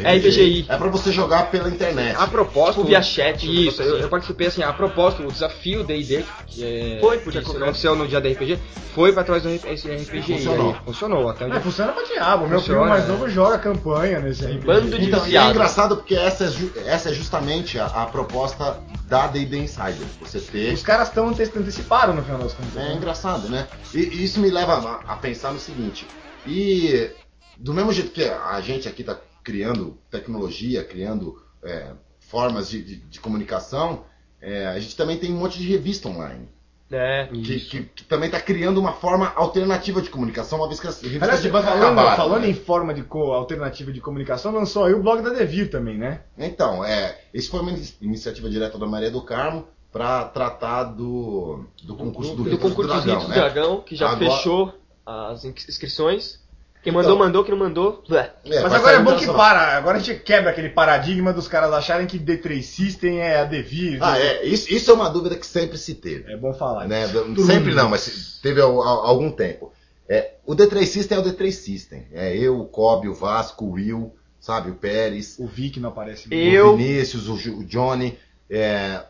[0.03, 0.65] É RPGI.
[0.67, 2.17] É pra você jogar pela internet.
[2.19, 6.25] A propósito, Tipo via chat, isso, eu, eu participei assim, a propósito, o desafio D&D,
[6.47, 7.63] que é, Foi, porque que acontece.
[7.63, 8.59] aconteceu no dia da RPG,
[8.93, 10.71] foi pra trás do RPG Funcionou.
[10.73, 10.75] aí.
[10.83, 12.45] Funcionou, até onde É, funciona pra diabo.
[12.45, 13.07] Meu Funciona, primo mais é.
[13.07, 14.65] novo joga campanha nesse RPG.
[14.65, 18.05] Bando de Então, e é engraçado porque essa é, ju- essa é justamente a, a
[18.05, 19.95] proposta da D&D Insider.
[20.21, 22.75] Você ter Os caras estão anteciparam no final das contas.
[22.75, 22.93] É né?
[22.95, 23.65] engraçado, né?
[23.93, 24.73] E, e isso me leva
[25.07, 26.05] a, a pensar no seguinte.
[26.47, 27.09] E
[27.57, 32.95] do mesmo jeito que a gente aqui está criando tecnologia, criando é, formas de, de-
[32.97, 34.03] de comunicação,
[34.41, 36.47] é, a gente também tem um monte de revista online.
[36.91, 37.27] É.
[37.27, 41.01] Que, que- que também está criando uma forma alternativa de comunicação, uma vez que as
[41.01, 42.15] revistas Aliás, de banca falando, acabaram.
[42.15, 42.49] falando né?
[42.49, 46.21] em forma de co- alternativa de comunicação, lançou aí o blog da Devir também, né?
[46.37, 51.65] Então, é, isso foi uma ini- iniciativa direta da Maria do Carmo para tratar do,
[51.83, 53.35] do concurso do, Do Rito concurso dos Dragão, do né?
[53.35, 54.73] Dragão, que já Agora- fechou
[55.05, 56.43] as ins- inscrições.
[56.83, 57.01] Quem Então.
[57.01, 58.31] mandou, mandou, quem não mandou, blé.
[58.45, 59.75] É, Mas agora é bom que para.
[59.75, 63.97] Agora a gente quebra aquele paradigma dos caras acharem que D3 System é a Devir.
[64.03, 66.31] Ah, é, isso, isso é uma dúvida que sempre se teve.
[66.31, 66.87] É bom falar.
[66.87, 67.05] né?
[67.05, 67.45] isso.
[67.47, 69.73] Sempre não, mas teve al- algum tempo.
[70.07, 72.05] É, o D3 System é o D3 System.
[72.13, 76.27] É eu, o Kobe, o Vasco, o Will, sabe, o Pérez, O Vic não aparece.
[76.31, 78.15] E- o Eu- Vinícius, o, Ju- o Johnny.
[78.47, 79.01] É,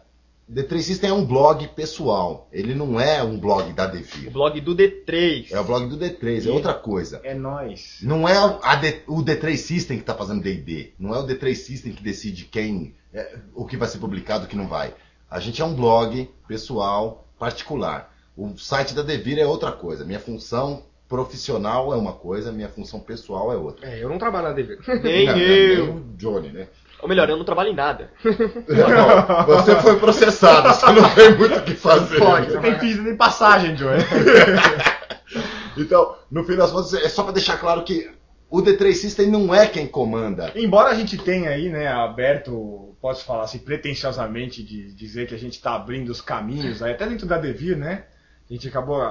[0.51, 2.47] D3 System é um blog pessoal.
[2.51, 4.29] Ele não é um blog da O Devir.
[4.31, 5.47] blog do D3.
[5.51, 7.19] É o blog do D3, é outra coisa.
[7.23, 7.97] É nóis.
[8.03, 10.93] Não é a D- o D3 System que está fazendo D&D.
[10.99, 14.45] Não é o D3 System que decide quem, é, o que vai ser publicado e
[14.45, 14.93] o que não vai.
[15.29, 18.13] A gente é um blog pessoal, particular.
[18.37, 20.05] O site da Devir é outra coisa.
[20.05, 23.87] Minha função profissional é uma coisa, minha função pessoal é outra.
[23.87, 24.77] É, eu não trabalho na DV.
[25.03, 25.85] Nem não, eu.
[25.85, 26.67] nem o Johnny, né?
[27.05, 28.09] Ou melhor, eu não trabalho em nada.
[28.25, 32.17] Não, você foi processado, você não tem muito o que fazer.
[32.17, 33.99] Pode, não tem pista nem passagem, Joey.
[35.77, 38.09] Então, no fim das contas, é só para deixar claro que
[38.49, 40.51] o D3 System não é quem comanda.
[40.55, 45.37] Embora a gente tenha aí, né, aberto, posso falar assim, pretensiosamente de dizer que a
[45.37, 48.05] gente está abrindo os caminhos aí, até dentro da Devir, né?
[48.49, 49.01] A gente acabou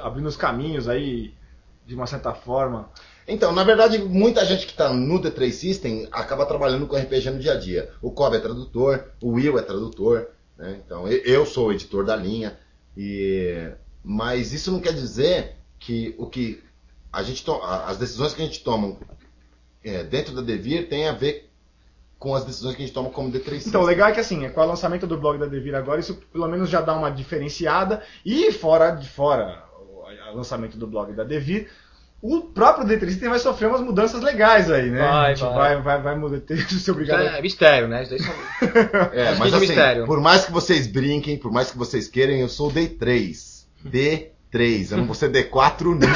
[0.00, 1.34] abrindo os caminhos aí,
[1.88, 2.90] de uma certa forma.
[3.26, 7.38] Então, na verdade, muita gente que está no D3 System acaba trabalhando com RPG no
[7.38, 7.90] dia a dia.
[8.02, 10.78] O Cobb é tradutor, o Will é tradutor, né?
[10.84, 12.58] Então, eu sou o editor da linha.
[12.94, 13.70] E...
[14.04, 16.62] Mas isso não quer dizer que o que
[17.10, 17.58] a gente to...
[17.62, 18.96] as decisões que a gente toma
[19.82, 21.48] é, dentro da Devir tem a ver
[22.18, 23.68] com as decisões que a gente toma como D3 System.
[23.68, 26.16] Então, o legal é que assim, com o lançamento do blog da Devir agora, isso
[26.30, 28.02] pelo menos já dá uma diferenciada.
[28.26, 29.67] E fora de fora
[30.30, 31.68] lançamento do blog da Devir,
[32.20, 35.06] o próprio D3 System vai sofrer umas mudanças legais aí, né?
[35.06, 35.54] Vai, vai.
[35.54, 38.02] vai, vai, vai mudar, ser obrigado É mistério, né?
[38.02, 38.34] Isso daí são...
[39.14, 40.04] É, mas assim, mistério.
[40.04, 43.64] por mais que vocês brinquem, por mais que vocês queiram, eu sou o D3.
[43.86, 46.06] D3, eu não vou ser D4 nunca.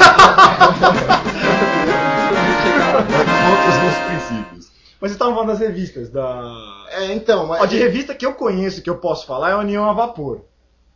[2.93, 4.71] Contra os meus princípios.
[4.99, 6.85] Mas vocês estavam falando das revistas, da.
[6.91, 7.61] É, então, mas...
[7.61, 10.41] Ó, de revista que eu conheço, que eu posso falar, é a União a Vapor.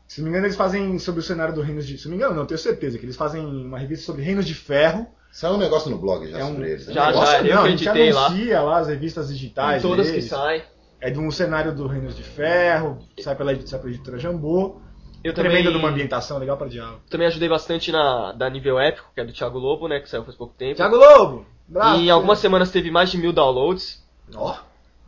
[0.07, 1.97] Se não me engano, eles fazem sobre o cenário do Reinos de.
[1.97, 4.45] Se não me engano, não, eu tenho certeza que eles fazem uma revista sobre Reinos
[4.45, 5.05] de Ferro.
[5.31, 6.87] Saiu um negócio no blog já É um- sobre eles.
[6.87, 6.93] né?
[6.93, 8.25] Já, já, eu não, que a gente editei lá.
[8.27, 9.81] anuncia lá as revistas digitais.
[9.81, 10.29] Todas que deles.
[10.29, 10.63] saem.
[11.01, 14.79] É de um cenário do Reinos de Ferro, sai pela, sai pela editora Jambô.
[15.23, 16.99] Eu Tremenda também, de uma ambientação legal pra diabo.
[17.09, 19.99] também ajudei bastante na da Nível Épico, que é do Thiago Lobo, né?
[19.99, 20.75] Que saiu faz pouco tempo.
[20.75, 21.45] Thiago Lobo!
[21.67, 24.01] Bravo, e em algumas semanas teve mais de mil downloads.
[24.33, 24.55] Ó,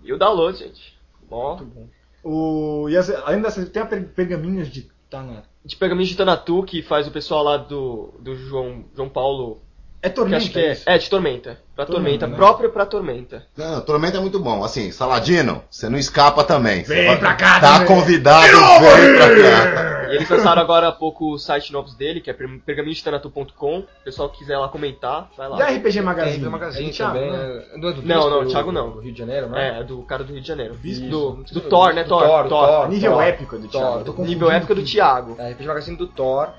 [0.01, 0.99] Mil downloads, gente.
[1.31, 1.55] Ó.
[1.57, 1.87] muito bom.
[2.31, 4.87] O, e as, além tem a per- pergaminhos de.
[5.11, 5.41] Na.
[5.65, 9.59] De Pergaminho de Tanatu, que faz o pessoal lá do, do João, João Paulo.
[10.01, 10.83] É Que Tormenta, acho que é, isso?
[10.89, 11.57] é, de Tormenta.
[11.75, 12.35] Pra Tormenta, Tormenta, né?
[12.37, 13.45] próprio pra Tormenta.
[13.57, 14.63] Não, Tormenta é muito bom.
[14.63, 16.83] Assim, Saladino, você não escapa também.
[16.85, 17.87] Você Vem vai- pra cá Tá também.
[17.87, 20.09] convidado, vem pra cá.
[20.11, 23.79] E eles lançaram agora há pouco o site novo dele, que é pergaminhodetanatu.com.
[23.79, 25.65] O pessoal quiser lá comentar, vai E a lá.
[25.71, 26.43] RPG Tem Magazine?
[26.43, 27.31] do Magazine É do Thiago, também.
[27.31, 27.37] né?
[27.37, 27.63] né?
[27.77, 28.89] Não, é do Não, não, do- Thiago não.
[28.91, 29.79] Do Rio de Janeiro, né?
[29.79, 30.73] É, do cara do Rio de Janeiro.
[30.75, 31.07] Bispo?
[31.07, 31.53] Do, Isso.
[31.53, 32.03] do Thor, né?
[32.03, 32.23] Do Thor.
[32.23, 32.67] Thor, Thor.
[32.67, 32.89] Thor.
[32.89, 33.23] Nível Thor.
[33.23, 34.03] épico do Thiago.
[34.13, 34.25] Thor.
[34.25, 34.83] Nível épico do.
[34.83, 35.35] Thiago.
[35.37, 36.49] É, RPG Magazine do Thor.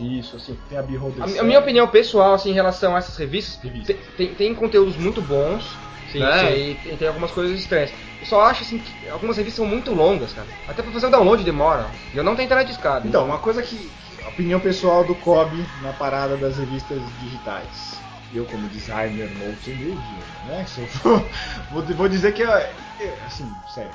[0.00, 0.56] Isso, assim.
[0.68, 3.94] Tem a Beholder A, a minha opinião pessoal, assim, em relação a essas revistas, Revista.
[4.16, 5.76] tem, tem, conteúdos muito bons,
[6.10, 6.38] Sim, né?
[6.38, 6.70] sim.
[6.70, 7.92] E tem, tem algumas coisas estranhas.
[8.20, 10.48] Eu só acho, assim, que algumas revistas são muito longas, cara.
[10.68, 11.86] Até pra fazer o download demora.
[12.12, 13.06] E eu não tenho internet de escada.
[13.06, 13.90] Então, uma coisa que.
[14.24, 18.00] a Opinião pessoal do Kobe na parada das revistas digitais.
[18.34, 19.94] eu como designer multimídia,
[20.46, 20.64] né?
[20.66, 21.24] Se eu for,
[21.70, 22.42] vou, vou dizer que,
[23.26, 23.90] assim, sério,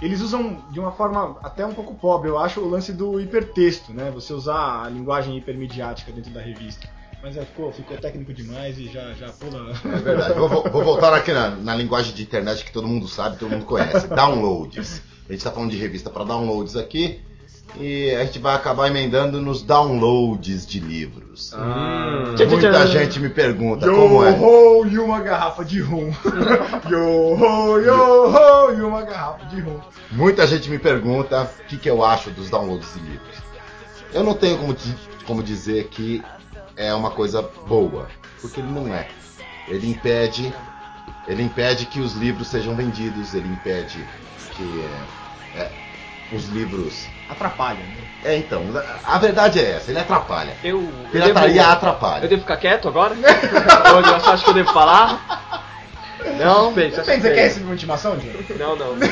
[0.00, 3.92] eles usam de uma forma até um pouco pobre, eu acho, o lance do hipertexto,
[3.92, 4.10] né?
[4.10, 6.88] Você usar a linguagem hipermediática dentro da revista.
[7.22, 9.72] Mas é, ficou, ficou técnico demais e já, já pula.
[9.84, 10.34] É verdade.
[10.34, 13.64] Vou, vou- voltar aqui na, na linguagem de internet que todo mundo sabe, todo mundo
[13.64, 14.06] conhece.
[14.08, 15.00] Downloads.
[15.26, 17.22] A gente está falando de revista para downloads aqui.
[17.76, 21.52] E a gente vai acabar emendando nos downloads de livros.
[21.52, 22.34] Hum.
[22.48, 24.30] Muita gente me pergunta como é.
[24.30, 26.12] Yo-ho e uma garrafa de rum.
[26.88, 29.80] Yo-ho, yo-ho e uma garrafa de rum.
[30.12, 33.36] Muita gente me pergunta o que, que eu acho dos downloads de livros.
[34.12, 34.76] Eu não tenho como,
[35.26, 36.22] como dizer que
[36.76, 38.06] é uma coisa boa,
[38.40, 39.08] porque ele não é.
[39.66, 40.54] Ele impede,
[41.26, 43.98] ele impede que os livros sejam vendidos, ele impede
[44.54, 44.84] que
[45.56, 45.83] é,
[46.32, 47.06] os livros.
[47.28, 48.04] Atrapalha, né?
[48.24, 48.62] É, então,
[49.04, 50.52] a verdade é essa, ele atrapalha.
[50.62, 50.80] Eu.
[50.82, 52.24] eu Pirataria devo- atrapalha.
[52.24, 53.14] Eu devo ficar quieto agora?
[53.96, 55.43] Hoje você acha que eu devo falar?
[56.38, 56.72] Não?
[56.72, 58.38] Depende, você quer receber uma intimação, Diogo?
[58.58, 58.94] Não, não.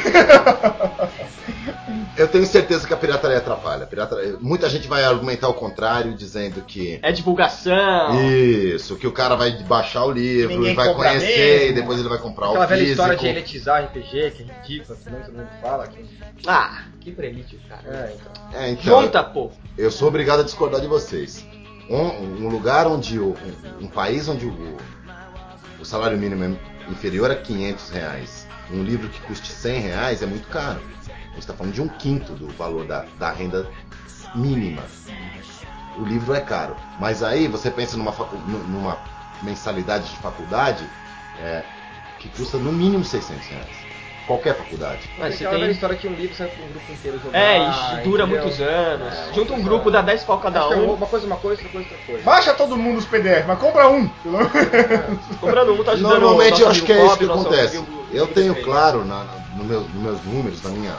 [2.17, 3.87] Eu tenho certeza que a pirataria atrapalha.
[3.87, 8.21] Pirataria- Muita gente vai argumentar o contrário, dizendo que É divulgação.
[8.31, 11.71] Isso, que o cara vai baixar o livro Ninguém e vai conhecer mesmo.
[11.71, 13.01] e depois ele vai comprar Aquela o velha físico.
[13.01, 15.87] história de elitizar RPG, que é ridícula, que todo mundo fala.
[15.87, 16.05] Que...
[16.47, 17.83] Ah, que prelite, cara.
[17.87, 18.61] É, então.
[18.61, 19.51] É, então, Junta, pô.
[19.79, 21.45] eu sou obrigado a discordar de vocês.
[21.91, 23.31] Um, um lugar onde o,
[23.81, 24.77] um, um país onde o,
[25.81, 26.49] o salário mínimo é
[26.93, 30.81] inferior a 500 reais, um livro que custe 100 reais é muito caro.
[31.09, 33.69] A gente está falando de um quinto do valor da, da renda
[34.35, 34.83] mínima.
[35.97, 38.99] O livro é caro, mas aí você pensa numa, facu- nu- numa
[39.43, 40.89] mensalidade de faculdade
[41.39, 41.65] é,
[42.19, 43.82] que custa no mínimo 600 reais.
[44.27, 45.11] Qualquer faculdade.
[45.19, 45.71] Mas Tem você tem.
[45.71, 47.39] história que um livro sai pra um grupo inteiro jogar.
[47.39, 48.43] É, e dura entendeu?
[48.43, 49.15] muitos anos.
[49.15, 50.95] É, Junta um grupo, dá 10 pau cada é um.
[50.95, 52.25] Uma coisa, uma coisa, outra coisa, outra coisa.
[52.25, 54.09] Baixa todo mundo os PDF, mas compra um.
[54.25, 55.27] menos.
[55.41, 57.77] Comprando um, tá ajudando Normalmente eu acho que é isso que acontece.
[57.79, 59.25] amigo Eu tenho claro na,
[59.57, 60.95] no meu- nos meus números, na minha,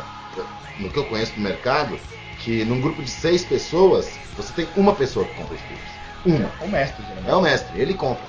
[0.77, 1.97] no que eu conheço do mercado,
[2.39, 5.93] que num grupo de seis pessoas, você tem uma pessoa que compra os livros.
[6.25, 6.51] Uma.
[6.59, 7.31] O mestre, geralmente.
[7.31, 8.25] É o mestre, ele compra.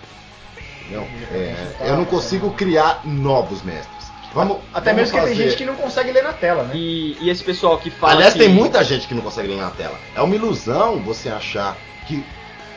[0.83, 1.09] Entendeu?
[1.33, 4.14] É, eu não consigo criar novos mestres.
[4.35, 6.75] Vamos, Até vamos mesmo porque tem fazer- gente que não consegue ler na tela, né?
[6.75, 8.15] E, e esse pessoal que fala.
[8.15, 8.41] Aliás, que...
[8.41, 9.99] tem muita gente que não consegue ler na tela.
[10.15, 11.77] É uma ilusão você achar
[12.09, 12.25] que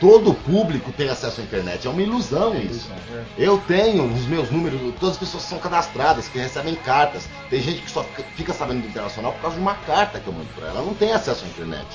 [0.00, 1.86] todo o público tem acesso à internet.
[1.86, 2.88] É uma ilusão isso.
[3.36, 7.28] Eu tenho os meus números, todas as pessoas que são cadastradas, que recebem cartas.
[7.50, 10.26] Tem gente que só fica, fica sabendo do internacional por causa de uma carta que
[10.28, 10.78] eu mando pra ela.
[10.78, 11.86] Ela não tem acesso à internet.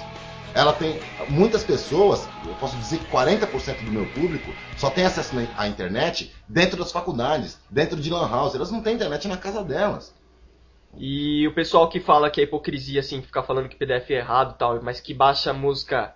[0.55, 0.99] Ela tem.
[1.29, 6.33] Muitas pessoas, eu posso dizer que 40% do meu público só tem acesso à internet
[6.47, 8.55] dentro das faculdades, dentro de Lan House.
[8.55, 10.13] Elas não têm internet na casa delas.
[10.95, 14.53] E o pessoal que fala que é hipocrisia, assim, ficar falando que PDF é errado
[14.53, 16.13] e tal, mas que baixa música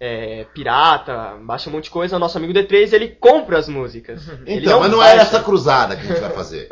[0.00, 4.22] é, pirata, baixa um monte de coisa, nosso amigo D3, ele compra as músicas.
[4.46, 5.22] Então, mas não é baixa.
[5.22, 6.68] essa cruzada que a gente vai fazer.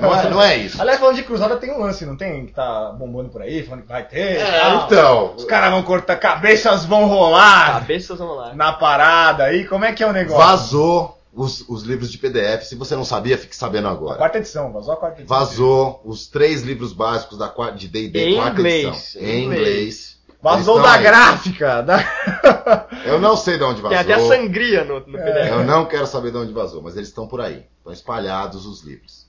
[0.00, 0.80] Não é, não é isso.
[0.80, 2.46] Aliás, falando de cruzada, tem um lance, não tem?
[2.46, 4.38] Que tá bombando por aí, falando que vai ter.
[4.40, 4.86] É, tal.
[4.86, 5.34] então.
[5.36, 8.54] Os caras vão cortar, cabeças vão rolar Cabeças vão lá.
[8.54, 9.66] na parada aí.
[9.66, 10.38] Como é que é o negócio?
[10.42, 12.62] Vazou os, os livros de PDF.
[12.64, 14.16] Se você não sabia, fique sabendo A agora.
[14.16, 15.38] quarta edição, vazou a quarta edição.
[15.38, 19.22] Vazou os três livros básicos da de D&D Em quarta inglês, edição.
[19.22, 19.60] em Em inglês.
[19.68, 20.19] inglês.
[20.42, 21.02] Vazou Eles da aí.
[21.02, 21.82] gráfica.
[21.82, 22.86] Da...
[23.04, 23.98] Eu não sei de onde Tem vazou.
[23.98, 25.50] até a sangria no, no PDF.
[25.50, 27.66] Eu não quero saber de onde vazou, mas eles estão por aí.
[27.78, 29.26] Estão espalhados os livros.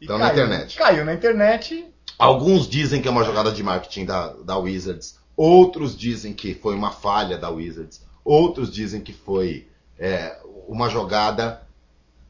[0.00, 0.76] E Estão na internet.
[0.76, 1.86] Caiu na internet.
[2.18, 5.18] Alguns dizem que é uma jogada de marketing da, da Wizards.
[5.36, 8.00] Outros dizem que foi uma falha da Wizards.
[8.24, 9.66] Outros dizem que foi
[9.98, 10.38] é,
[10.68, 11.62] uma jogada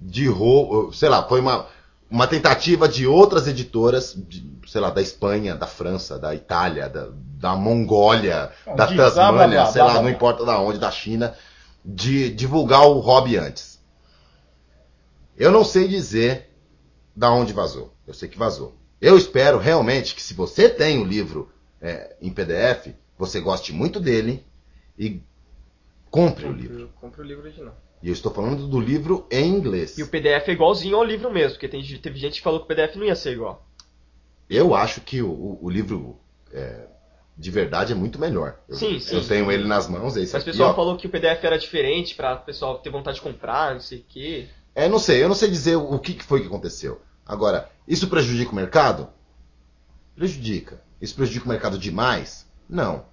[0.00, 0.92] de roubo.
[0.92, 1.66] Sei lá, foi uma,
[2.14, 7.08] uma tentativa de outras editoras, de, sei lá, da Espanha, da França, da Itália, da,
[7.12, 11.34] da Mongólia, Não, da Tasmânia, sei lá, não importa da onde, da China,
[11.84, 13.82] de divulgar o hobby antes.
[15.36, 16.54] Eu não sei dizer
[17.16, 17.92] da onde vazou.
[18.06, 18.78] Eu sei que vazou.
[19.00, 21.50] Eu espero realmente que se você tem o livro
[21.80, 24.46] é, em PDF, você goste muito dele
[24.96, 25.20] e
[26.12, 26.90] compre o livro.
[26.94, 27.74] Compre o livro original.
[28.04, 29.96] E eu estou falando do livro em inglês.
[29.96, 32.66] E o PDF é igualzinho ao livro mesmo, porque tem, teve gente que falou que
[32.66, 33.66] o PDF não ia ser igual.
[34.48, 36.20] Eu acho que o, o- livro
[36.52, 36.86] é,
[37.34, 38.58] de verdade é muito melhor.
[38.68, 39.16] Eu, Sim, sim.
[39.16, 40.74] Eu tenho ele nas mãos, esse Mas o pessoal ó.
[40.74, 44.00] falou que o PDF era diferente pra o pessoal ter vontade de comprar, não sei
[44.00, 44.48] o quê.
[44.74, 47.00] É, não sei, eu não sei dizer o que que foi que aconteceu.
[47.24, 49.08] Agora, isso prejudica o mercado?
[50.14, 50.82] Prejudica.
[51.00, 52.46] Isso prejudica o mercado demais?
[52.68, 53.06] Não.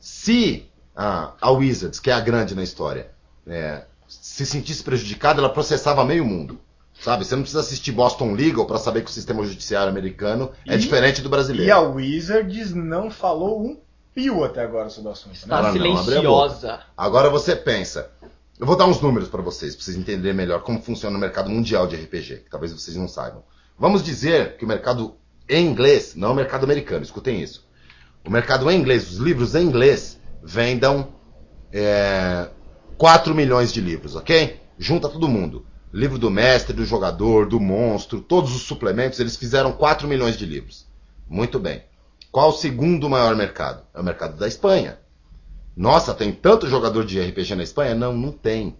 [0.00, 3.12] Se a, a Wizards, que é a grande na história,
[3.46, 6.58] é, se sentisse prejudicada, ela processava meio mundo.
[7.00, 7.24] Sabe?
[7.24, 10.78] Você não precisa assistir Boston Legal para saber que o sistema judiciário americano é E-
[10.78, 11.68] diferente do brasileiro.
[11.68, 13.78] E a Wizards não falou um
[14.14, 15.32] pio até agora sobre o assunto.
[15.32, 15.38] Né?
[15.56, 16.80] Está silenciosa.
[16.96, 18.10] Agora você pensa,
[18.58, 21.50] Eu vou dar uns números para vocês, para vocês entenderem melhor como funciona o mercado
[21.50, 23.42] mundial de RPG, que talvez vocês não saibam.
[23.78, 25.14] Vamos dizer que o mercado
[25.46, 27.68] em inglês, não o mercado americano, escutem isso.
[28.26, 31.08] O mercado em inglês, os livros em inglês, vendam
[31.70, 32.48] é,
[32.98, 34.58] 4 milhões de livros, ok?
[34.78, 35.66] Junta todo mundo.
[35.92, 40.46] Livro do mestre, do jogador, do monstro, todos os suplementos, eles fizeram 4 milhões de
[40.46, 40.86] livros.
[41.28, 41.82] Muito bem.
[42.30, 43.82] Qual o segundo maior mercado?
[43.94, 44.98] É o mercado da Espanha.
[45.76, 47.94] Nossa, tem tanto jogador de RPG na Espanha?
[47.94, 48.76] Não, não tem.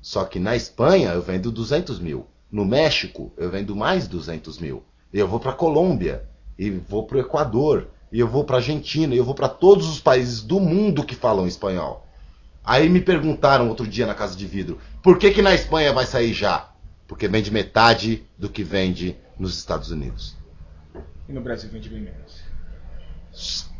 [0.00, 2.26] Só que na Espanha eu vendo 200 mil.
[2.50, 4.82] No México eu vendo mais 200 mil.
[5.12, 9.18] Eu vou para Colômbia, e vou para o Equador, e eu vou para Argentina, e
[9.18, 12.07] eu vou para todos os países do mundo que falam espanhol.
[12.68, 16.04] Aí me perguntaram outro dia na casa de vidro, por que que na Espanha vai
[16.04, 16.70] sair já?
[17.06, 20.36] Porque vende metade do que vende nos Estados Unidos.
[21.26, 22.44] E no Brasil vende bem menos.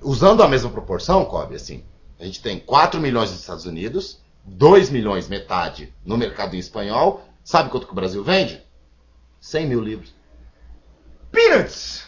[0.00, 1.84] Usando a mesma proporção, Kobe, assim,
[2.18, 7.28] a gente tem 4 milhões nos Estados Unidos, 2 milhões, metade, no mercado em espanhol.
[7.44, 8.62] Sabe quanto que o Brasil vende?
[9.38, 10.14] 100 mil livros.
[11.30, 12.06] Peanuts!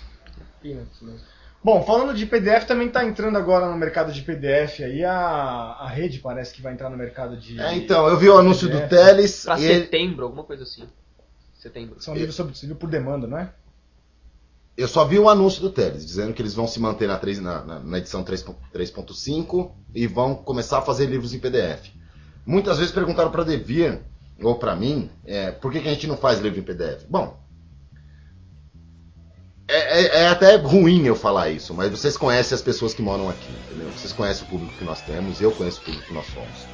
[0.63, 1.19] Peanuts, né?
[1.63, 5.05] Bom, falando de PDF, também está entrando agora no mercado de PDF aí.
[5.05, 5.13] A,
[5.81, 7.61] a rede parece que vai entrar no mercado de.
[7.61, 8.89] É, então, eu vi o anúncio do PDF.
[8.89, 9.45] Teles.
[9.45, 10.85] Pra e ele- setembro, alguma coisa assim.
[11.55, 12.01] Setembro.
[12.01, 13.53] São livros sobre livro por demanda, não é?
[14.75, 17.39] Eu só vi o anúncio do Teles, dizendo que eles vão se manter na, 3
[17.41, 18.43] na, na- na edição 3
[18.73, 21.91] 3.5 e vão começar a fazer livros em PDF.
[22.47, 24.01] Muitas vezes perguntaram para Devir,
[24.43, 27.05] ou para mim, é, por que, que a gente não faz livro em PDF?
[27.11, 27.39] Bom,
[29.71, 33.29] é, é- é até ruim eu falar isso, mas vocês conhecem as pessoas que moram
[33.29, 33.91] aqui, entendeu?
[33.97, 36.67] Vocês conhecem o público que nós temos, eu conheço o público que nós somos.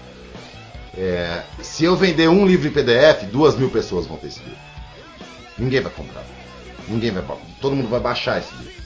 [0.97, 4.59] É, se eu vender um livro em PDF, duas mil pessoas vão ter esse livro.
[5.59, 6.25] Ninguém vai comprar.
[6.89, 7.23] Ninguém vai.
[7.61, 8.86] Todo mundo vai baixar esse livro.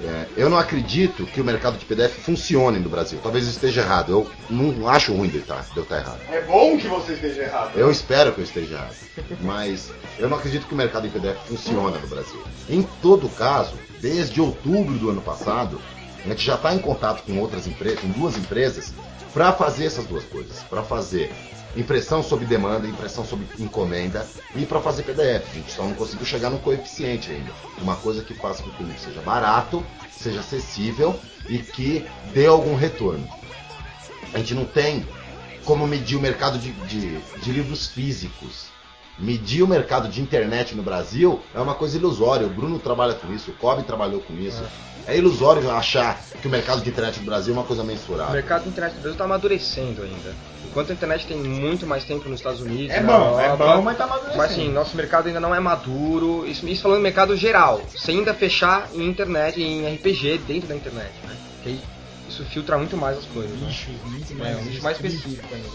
[0.00, 3.20] É, eu não acredito que o mercado de PDF funcione no Brasil.
[3.22, 4.12] Talvez eu esteja errado.
[4.12, 6.20] Eu não acho ruim de eu estar, de eu estar errado.
[6.30, 7.76] É bom que você esteja errado.
[7.76, 8.96] Eu espero que eu esteja errado.
[9.40, 12.42] Mas eu não acredito que o mercado em PDF funciona no Brasil.
[12.68, 15.80] Em todo caso, desde outubro do ano passado,
[16.24, 18.92] a gente já está em contato com outras empresas, com duas empresas,
[19.32, 20.62] para fazer essas duas coisas.
[20.64, 21.32] Para fazer
[21.76, 25.50] impressão sob demanda, impressão sob encomenda e para fazer PDF.
[25.50, 27.52] A gente só não conseguiu chegar no coeficiente ainda.
[27.80, 31.18] Uma coisa que faça com que o livro seja barato, seja acessível
[31.48, 33.26] e que dê algum retorno.
[34.34, 35.04] A gente não tem
[35.64, 38.71] como medir o mercado de, de- de livros físicos.
[39.18, 42.46] Medir o mercado de internet no Brasil é uma coisa ilusória.
[42.46, 44.62] O Bruno trabalha com isso, o Kobe trabalhou com isso.
[45.06, 48.32] É, ilusório achar que o mercado de internet no Brasil é uma coisa O mensurável.
[48.32, 50.34] mercado de internet do Brasil está amadurecendo ainda.
[50.64, 52.94] Enquanto a internet tem muito mais tempo nos Estados Unidos.
[52.96, 54.38] É na bom, é Europa, bom, mas tá amadurecendo.
[54.38, 56.46] Mas assim, nosso mercado ainda não é maduro.
[56.46, 60.76] Isso, isso falando em mercado geral, sem ainda fechar em internet, em RPG dentro da
[60.76, 61.36] internet, né?
[62.28, 63.54] Isso filtra muito mais as coisas.
[63.60, 63.74] Né?
[64.06, 64.56] Muito É, mais.
[64.58, 65.68] um nicho mais específico ainda.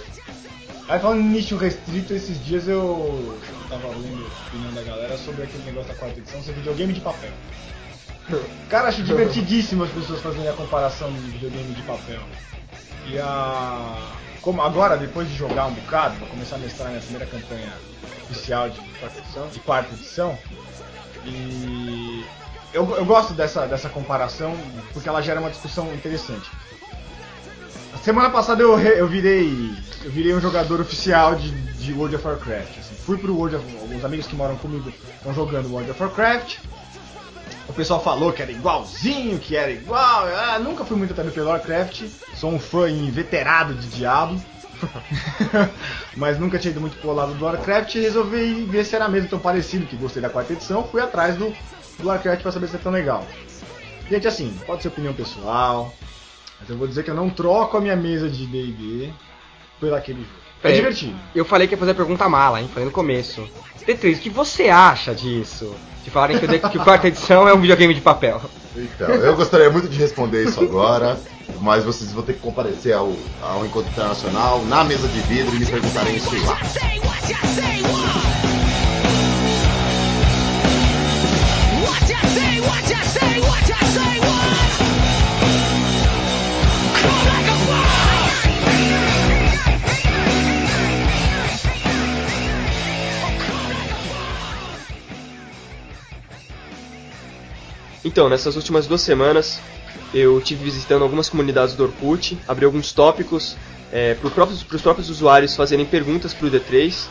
[0.87, 3.37] Aí falando em nicho restrito, esses dias eu
[3.69, 7.01] tava lendo a opinião da galera sobre aquele negócio da quarta edição, ser videogame de
[7.01, 7.31] papel.
[8.69, 12.21] Cara, acho divertidíssimo as pessoas fazerem a comparação de videogame de papel.
[13.07, 14.13] E a.
[14.41, 17.73] Como agora, depois de jogar um bocado, vou começar a mestrar minha primeira campanha
[18.23, 19.47] oficial de quarta edição.
[19.49, 20.39] De quarta edição
[21.27, 22.25] e
[22.73, 24.55] eu, eu gosto dessa, dessa comparação
[24.93, 26.49] porque ela gera uma discussão interessante.
[28.03, 32.77] Semana passada eu, eu virei eu virei um jogador oficial de, de World of Warcraft.
[32.79, 32.95] assim.
[32.95, 36.59] Fui pro World of Os amigos que moram comigo estão jogando World of Warcraft.
[37.67, 40.25] O pessoal falou que era igualzinho, que era igual.
[40.27, 42.03] Ah, nunca fui muito também pelo Warcraft.
[42.35, 44.41] Sou um fã inveterado de Diablo.
[46.15, 49.29] Mas nunca tinha ido muito pro lado do Warcraft e resolvi ver se era mesmo
[49.29, 50.83] tão parecido, que gostei da quarta edição.
[50.83, 51.53] Fui atrás do,
[51.99, 53.25] do Warcraft pra saber se é tão legal.
[54.09, 55.93] Gente, assim, pode ser opinião pessoal,
[56.59, 59.09] mas eu vou dizer que eu não troco a minha mesa de D&D
[59.79, 60.31] por aquele jogo.
[60.63, 60.73] É É.
[60.75, 61.15] divertido.
[61.35, 62.69] Eu falei que ia fazer a pergunta mala, hein?
[62.73, 63.47] Falei no começo.
[63.85, 65.73] D3, o que você acha disso?
[66.03, 68.41] De falarem que o, que o quarta edição é um videogame de papel.
[68.75, 71.19] Então, eu gostaria muito de responder isso agora,
[71.61, 75.59] mas vocês vão ter que comparecer ao, ao encontro internacional na mesa de vidro e
[75.59, 76.57] me perguntarem isso lá.
[98.05, 99.59] Então, nessas últimas duas semanas,
[100.13, 103.55] eu tive visitando algumas comunidades do Orkut, abri alguns tópicos
[104.19, 107.07] para os próprios, próprios usuários fazerem perguntas para o D3.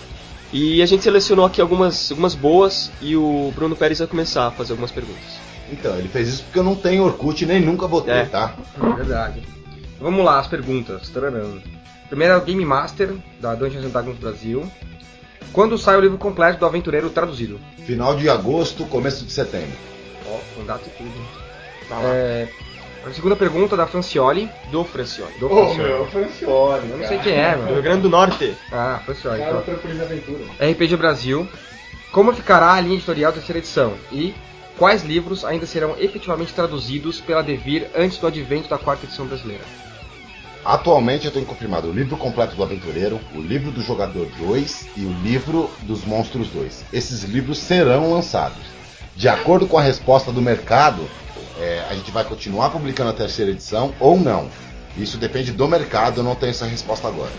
[0.52, 4.50] E a gente selecionou aqui algumas, algumas boas e o Bruno Pérez vai começar a
[4.50, 5.24] fazer algumas perguntas.
[5.72, 8.24] Então, ele fez isso porque eu não tenho Orkut nem nunca botei, É.
[8.26, 8.54] tá?
[8.96, 9.42] Verdade.
[10.00, 11.08] Vamos lá, as perguntas.
[11.08, 11.60] Tararam.
[12.08, 14.64] Primeiro é o Game Master, da Dungeons and Dragons Brasil.
[15.52, 17.58] Quando sai o livro completo do Aventureiro traduzido?
[17.84, 19.76] Final de agosto, começo de setembro.
[20.28, 21.12] Ó, com data e tudo.
[22.04, 22.48] É,
[23.06, 24.48] a segunda pergunta da Francioli.
[24.70, 25.32] Do Francione.
[25.38, 25.92] Do Ô, Francioli.
[25.92, 26.90] meu, Francione.
[26.90, 27.82] Eu não sei quem é, Do Rio mano.
[27.82, 28.56] Grande do Norte.
[28.72, 29.38] Ah, Francioli.
[29.38, 30.02] Cara, Então.
[30.02, 30.44] Aventura.
[30.72, 31.48] RPG Brasil.
[32.12, 33.94] Como ficará a linha editorial da terceira edição?
[34.10, 34.34] E
[34.78, 39.62] quais livros ainda serão efetivamente traduzidos pela Devir antes do advento da quarta edição brasileira?
[40.64, 45.04] Atualmente eu tenho confirmado o livro completo do Aventureiro, o livro do Jogador 2 e
[45.04, 46.86] o livro dos Monstros 2.
[46.92, 48.58] Esses livros serão lançados.
[49.16, 51.08] De acordo com a resposta do mercado,
[51.58, 54.50] é, a gente vai continuar publicando a terceira edição ou não.
[54.96, 57.32] Isso depende do mercado, eu não tenho essa resposta agora.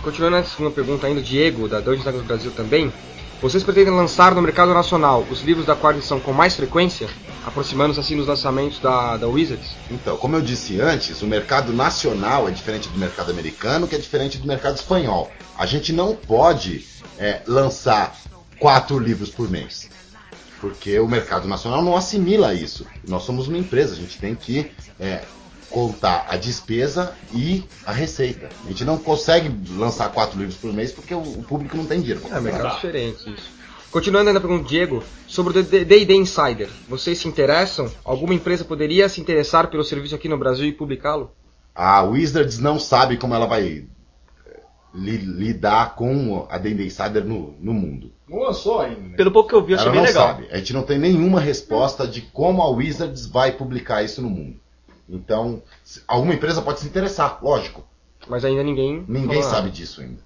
[0.00, 2.92] Continuando na segunda pergunta ainda, Diego, da Dungeons Dragons Brasil também.
[3.40, 7.08] Vocês pretendem lançar no mercado nacional os livros da quarta edição com mais frequência?
[7.44, 9.70] Aproximando-se assim dos lançamentos da, da Wizards?
[9.90, 13.98] Então, como eu disse antes, o mercado nacional é diferente do mercado americano, que é
[13.98, 15.28] diferente do mercado espanhol.
[15.58, 16.86] A gente não pode
[17.18, 18.16] é, lançar
[18.60, 19.88] quatro livros por mês,
[20.62, 22.86] porque o mercado nacional não assimila isso.
[23.06, 25.24] Nós somos uma empresa, a gente tem que é,
[25.68, 28.48] contar a despesa e a receita.
[28.64, 31.98] A gente não consegue lançar quatro livros por mês porque o, o público não tem
[31.98, 32.20] dinheiro.
[32.20, 32.40] É, comprar.
[32.40, 33.50] mercados diferentes, isso.
[33.90, 37.90] Continuando ainda pergunta Diego, sobre o D&D Insider, vocês se interessam?
[38.04, 41.32] Alguma empresa poderia se interessar pelo serviço aqui no Brasil e publicá-lo?
[41.74, 43.84] A Wizards não sabe como ela vai
[44.94, 48.10] li- lidar com a D&D Insider no, no mundo.
[48.28, 49.16] Não lançou ainda, né?
[49.16, 50.26] Pelo pouco que eu vi, eu achei Ela bem não legal.
[50.28, 50.48] sabe.
[50.50, 54.56] A gente não tem nenhuma resposta de como a Wizards vai publicar isso no mundo.
[55.08, 57.84] Então, se- alguma empresa pode se interessar, lógico.
[58.28, 59.04] Mas ainda ninguém...
[59.08, 59.70] Ninguém falou sabe nada.
[59.70, 60.18] disso ainda.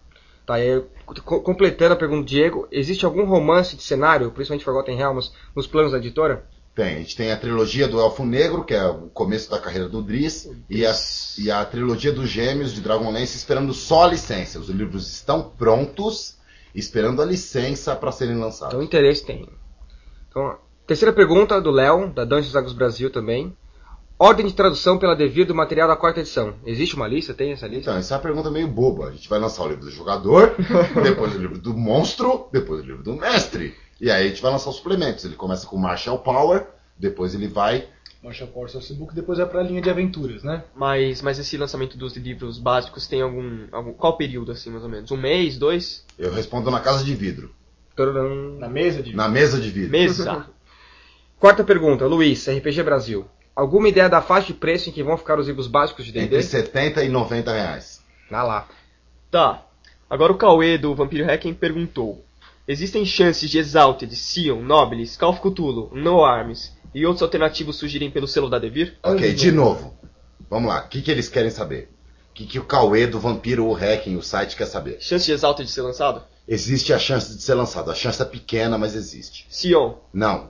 [0.44, 0.80] Tá, aí,
[1.24, 5.66] co- completando a pergunta do Diego, existe algum romance de cenário, principalmente Forgotten Realms, nos
[5.66, 6.46] planos da editora?
[6.76, 9.88] Tem, a gente tem a trilogia do Elfo Negro, que é o começo da carreira
[9.88, 10.92] do Driz, e a,
[11.38, 14.58] e a trilogia dos Gêmeos de Dragonlance esperando só a licença.
[14.58, 16.36] Os livros estão prontos,
[16.74, 18.74] esperando a licença para serem lançados.
[18.74, 19.48] Então interesse tem.
[20.28, 23.56] Então, terceira pergunta do Léo, da Dungeons Dragons Brasil também.
[24.18, 26.56] Ordem de tradução pela Devir do material da quarta edição.
[26.66, 27.32] Existe uma lista?
[27.32, 27.90] Tem essa lista?
[27.90, 29.08] Então, essa é uma pergunta meio boba.
[29.08, 30.54] A gente vai lançar o livro do jogador,
[31.02, 33.74] depois o livro do monstro, depois o livro do mestre.
[34.00, 35.24] E aí a gente vai lançar os suplementos.
[35.24, 36.66] Ele começa com Marshall Power,
[36.98, 37.88] depois ele vai.
[38.22, 40.64] Marshall Power Sourcebook, depois é pra linha de aventuras, né?
[40.74, 43.92] Mas, mas esse lançamento dos livros básicos tem algum, algum.
[43.92, 45.10] Qual período, assim, mais ou menos?
[45.10, 46.04] Um mês, dois?
[46.18, 47.54] Eu respondo na casa de vidro.
[47.94, 48.58] Tararam.
[48.58, 49.14] Na mesa de...
[49.14, 49.92] Na mesa de vidro.
[49.92, 50.46] Mesa.
[51.38, 53.26] Quarta pergunta, Luiz, RPG Brasil.
[53.54, 56.26] Alguma ideia da faixa de preço em que vão ficar os livros básicos de D&D?
[56.26, 58.02] Entre 70 e 90 reais.
[58.30, 58.68] Na lá.
[59.30, 59.62] Tá.
[60.10, 62.25] Agora o Cauê do Vampiro Hacking perguntou:
[62.68, 68.10] Existem chances de Exalted, Sion, Nobilis, Call of Cthulhu, No Arms e outros alternativos surgirem
[68.10, 68.98] pelo selo da Devir?
[69.02, 69.94] Ok, de novo.
[70.50, 70.84] Vamos lá.
[70.84, 71.90] O que, que eles querem saber?
[72.30, 74.98] O que, que o Cauê do Vampiro o Hacking, o site, quer saber?
[75.00, 76.22] Chance de Exalted ser lançado?
[76.46, 77.90] Existe a chance de ser lançado.
[77.90, 79.46] A chance é pequena, mas existe.
[79.48, 80.48] Sion, Não,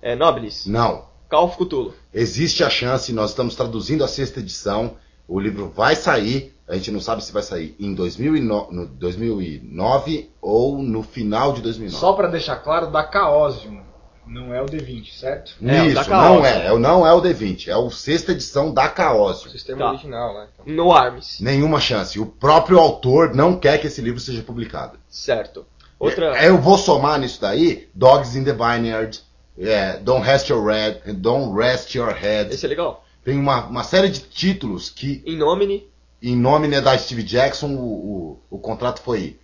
[0.00, 1.08] é, Nobilis, não.
[1.28, 1.94] Call of Cthulhu.
[2.14, 4.96] Existe a chance, nós estamos traduzindo a sexta edição.
[5.26, 10.30] O livro vai sair, a gente não sabe se vai sair em 2009, no 2009
[10.40, 11.98] ou no final de 2009.
[12.00, 13.84] Só pra deixar claro, da Chaosium.
[14.26, 15.54] Não é o D20, certo?
[15.64, 18.74] É, o Isso, não é, é, o- não é o D20, é o sexta edição
[18.74, 19.50] da O Chaosium.
[19.52, 19.88] sistema Tá.
[19.90, 20.48] original, né?
[20.60, 21.40] Então, No Arms.
[21.40, 22.18] Nenhuma chance.
[22.18, 24.98] O próprio autor não quer que esse livro seja publicado.
[25.08, 25.64] Certo.
[25.98, 26.36] Outra.
[26.36, 29.20] É, Eu vou somar nisso daí Dogs in the Vineyard,
[29.56, 32.52] é, Don't Rest Your Head, Don't Rest Your Head.
[32.52, 33.04] Esse é legal.
[33.24, 35.86] Tem uma, uma série de títulos que In Nomine.
[36.22, 39.38] Em nome né, da Steve Jackson, o, o, o contrato foi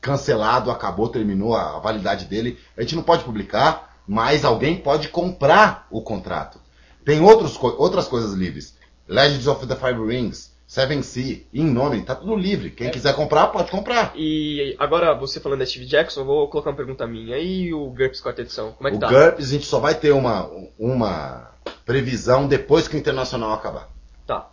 [0.00, 2.58] cancelado, acabou, terminou a, a validade dele.
[2.76, 6.60] A gente não pode publicar, mas alguém pode comprar o contrato.
[7.04, 8.76] Tem outros, outras coisas livres.
[9.08, 12.70] Legends of the Five Rings, Seven Sea, em nome, tá tudo livre.
[12.70, 14.12] Quem quiser comprar, pode comprar.
[14.16, 17.36] E agora, você falando da Steve Jackson, eu vou colocar uma pergunta minha.
[17.38, 18.72] E o GURPS quarta edição?
[18.72, 19.08] Como é que O tá?
[19.08, 21.52] GURPS a gente só vai ter uma, uma
[21.84, 23.88] previsão depois que o Internacional acabar.
[24.26, 24.48] Tá.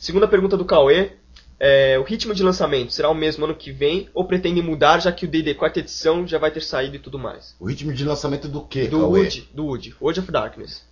[0.00, 1.12] Segunda pergunta do Cauê.
[1.62, 5.12] É, o ritmo de lançamento será o mesmo ano que vem ou pretende mudar já
[5.12, 7.54] que o D&D quarta edição já vai ter saído e tudo mais?
[7.60, 9.20] O ritmo de lançamento do que, Do Cauê?
[9.24, 10.88] Wood, do Wood, Wood of Darkness.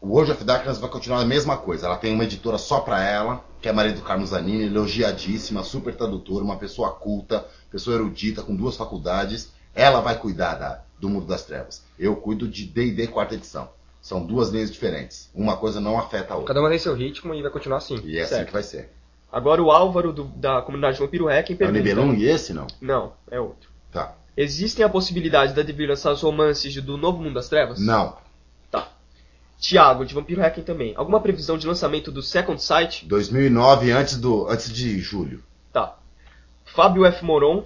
[0.00, 1.86] O World of Darkness vai continuar a mesma coisa.
[1.86, 5.64] Ela tem uma editora só pra ela, que é a Maria do Carmo Zanini, elogiadíssima,
[5.64, 9.50] super tradutora, uma pessoa culta, pessoa erudita, com duas faculdades.
[9.74, 11.82] Ela vai cuidar da- do Mundo das Trevas.
[11.98, 13.68] Eu cuido de D&D quarta edição.
[14.04, 15.30] São duas linhas diferentes.
[15.34, 16.48] Uma coisa não afeta a outra.
[16.48, 17.98] cada uma tem seu ritmo e vai continuar assim.
[18.04, 18.48] E é assim Certo.
[18.48, 18.90] que vai ser.
[19.32, 21.78] Agora o Álvaro do- da comunidade Vampiro Hacking É o pergunta...
[21.78, 22.66] Nibelung e esse não?
[22.82, 23.70] Não, é outro.
[23.90, 24.14] Tá.
[24.36, 27.80] Existem a possibilidade da Devir lançar os romances do Novo Mundo das Trevas?
[27.80, 28.18] Não.
[28.70, 28.88] Tá.
[29.58, 30.92] Tiago, de Vampiro Hacking também.
[30.96, 33.06] Alguma previsão de lançamento do Second Sight?
[33.06, 35.42] 2009 antes, do, antes de julho.
[35.72, 35.96] Tá.
[36.66, 37.24] Fábio F.
[37.24, 37.64] Moron,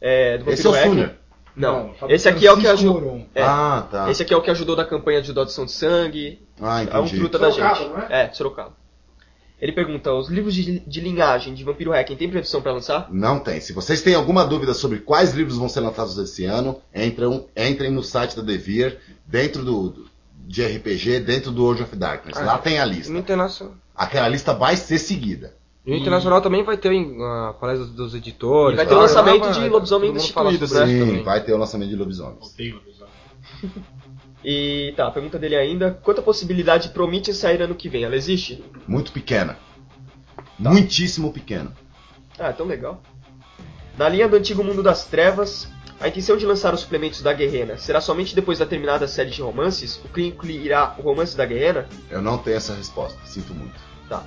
[0.00, 1.16] é, do Esse é o Vampiro Suner.
[1.56, 3.26] Não, Não, Fábio esse aqui é o que ajudou.
[3.34, 4.10] É, Ah, tá.
[4.10, 6.38] Esse aqui é o que ajudou da campanha de doação de sangue.
[6.60, 7.18] Ah, É um entendi.
[7.18, 7.88] fruta da gente.
[7.88, 8.24] não é?
[8.26, 8.72] É, Sorocaba.
[9.58, 13.08] Ele pergunta: os livros de, de linhagem de Vampiro Hacking tem previsão pra lançar?
[13.10, 13.58] Não tem.
[13.60, 17.90] Se vocês têm alguma dúvida sobre quais livros vão ser lançados esse ano, entram, entrem
[17.90, 20.06] no site da Devir, dentro do, do-
[20.46, 22.36] de RPG, dentro do World of Darkness.
[22.36, 23.10] Ah, Lá tem a lista.
[23.12, 25.54] internacional, Aquela lista vai ser seguida.
[25.86, 28.74] No internacional também vai ter a palestra dos editores.
[28.74, 28.98] E vai ter tal.
[28.98, 30.86] o lançamento de destituídos, sobre né?
[30.86, 31.22] Sim, também.
[31.22, 32.52] vai ter o lançamento de lobisomens.
[32.52, 33.12] Odeio lobisomem.
[34.48, 38.04] E tá, a pergunta dele ainda: quanta possibilidade promete sair ano que vem?
[38.04, 38.62] Ela existe?
[38.86, 39.54] Muito pequena.
[40.36, 40.70] Tá.
[40.70, 41.72] Muitíssimo pequena.
[42.38, 43.02] Ah, tão legal.
[43.98, 45.68] Na linha do antigo mundo das trevas,
[45.98, 49.42] a intenção de lançar os suplementos da Guerrena será somente depois da terminada série de
[49.42, 51.88] romances, o que incluirá o romance da Guerrena?
[52.08, 53.18] Eu não tenho essa resposta.
[53.24, 53.74] Sinto muito.
[54.08, 54.22] Tá.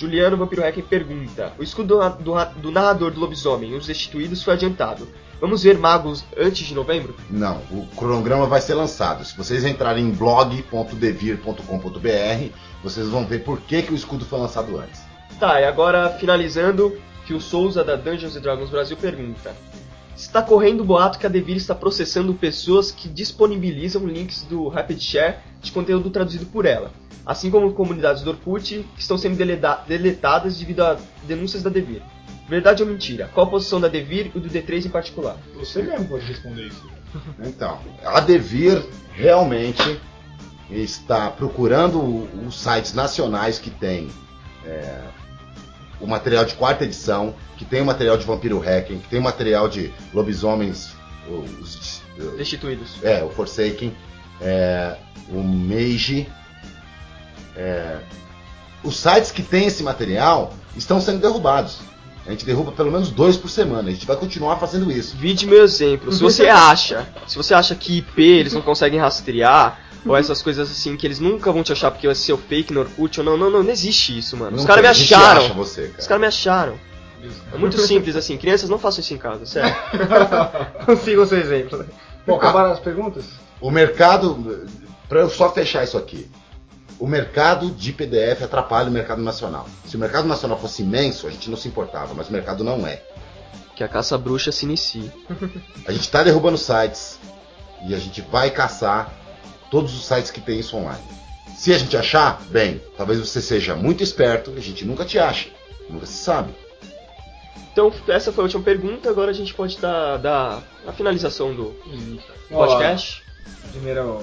[0.00, 4.54] Juliano Vampiro Hacker pergunta: O escudo do, do- do narrador do lobisomem os destituídos foi
[4.54, 5.06] adiantado.
[5.38, 7.14] Vamos ver magos antes de novembro?
[7.30, 9.22] Não, o cronograma vai ser lançado.
[9.24, 14.78] Se vocês entrarem em blog.devir.com.br, vocês vão ver por que, que o escudo foi lançado
[14.78, 15.02] antes.
[15.38, 19.54] Tá, e agora finalizando, Phil Souza da Dungeons Dragons Brasil pergunta:
[20.16, 25.00] Está correndo o boato que a Devir está processando pessoas que disponibilizam links do Rapid
[25.00, 26.90] Share de conteúdo traduzido por ela,
[27.24, 32.02] assim como comunidades do Orkut que estão sendo deletadas devido a denúncias da Devir.
[32.48, 33.30] Verdade ou mentira?
[33.32, 35.36] Qual a posição da Devir e do D3 em particular?
[35.54, 36.88] Você mesmo pode responder isso.
[37.44, 40.00] Então, a Devir realmente
[40.70, 42.00] está procurando
[42.46, 44.08] os sites nacionais que tem
[44.64, 45.00] é,
[46.00, 49.22] o material de quarta edição, que tem o material de Vampiro Hacking, que tem o
[49.22, 50.92] material de lobisomens,
[51.28, 52.02] os,
[52.36, 52.96] Destituídos.
[53.02, 53.94] é, o Forsaken,
[54.40, 54.96] é,
[55.28, 56.26] o Mage.
[57.56, 57.98] é,
[58.82, 61.78] os sites que tem esse material estão sendo derrubados.
[62.26, 63.88] A gente derruba pelo menos dois por semana.
[63.88, 65.16] A gente vai continuar fazendo isso.
[65.16, 66.12] Vide meu exemplo.
[66.12, 70.70] Se você acha, se você acha que IP eles não conseguem rastrear, ou essas coisas
[70.70, 73.26] assim que eles nunca vão te achar porque vai ser o fake no Orkut, ou
[73.26, 74.56] não, não, não, não existe isso, mano.
[74.56, 75.44] Os caras me acharam.
[75.44, 76.00] acha você, cara.
[76.00, 76.74] Os caras me acharam.
[77.52, 78.36] É muito simples assim.
[78.36, 79.74] Crianças não façam isso em casa, sério.
[81.04, 81.84] Siga o seu exemplo.
[82.26, 83.24] Bom, acabaram as perguntas?
[83.60, 84.66] O mercado,
[85.08, 86.30] para eu só fechar isso aqui,
[86.98, 89.66] o mercado de PDF atrapalha o mercado nacional.
[89.86, 92.86] Se o mercado nacional fosse imenso, a gente não se importava, mas o mercado não
[92.86, 93.02] é.
[93.74, 95.10] Que a caça bruxa se inicie.
[95.86, 97.18] A gente está derrubando sites
[97.86, 99.10] e a gente vai caçar
[99.70, 101.02] todos os sites que tem isso online.
[101.56, 105.18] Se a gente achar, bem, talvez você seja muito esperto e a gente nunca te
[105.18, 105.48] acha.
[105.88, 106.54] Nunca se sabe.
[107.72, 109.08] Então, essa foi a última pergunta.
[109.10, 111.74] Agora a gente pode dar, dar a finalização do
[112.48, 113.22] podcast.
[113.72, 114.20] Primeiro,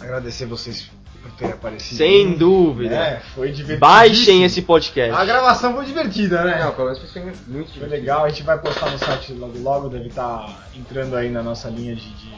[0.00, 0.90] agradecer vocês
[1.22, 1.96] por terem aparecido.
[1.98, 2.94] Sem dúvida.
[2.94, 3.80] É, foi divertido.
[3.80, 5.12] Baixem esse podcast.
[5.20, 6.64] A gravação foi divertida, né?
[6.64, 7.86] Não, pelo menos foi muito Foi divertido.
[7.90, 11.68] legal, a gente vai postar no site logo logo, deve estar entrando aí na nossa
[11.68, 12.32] linha de- de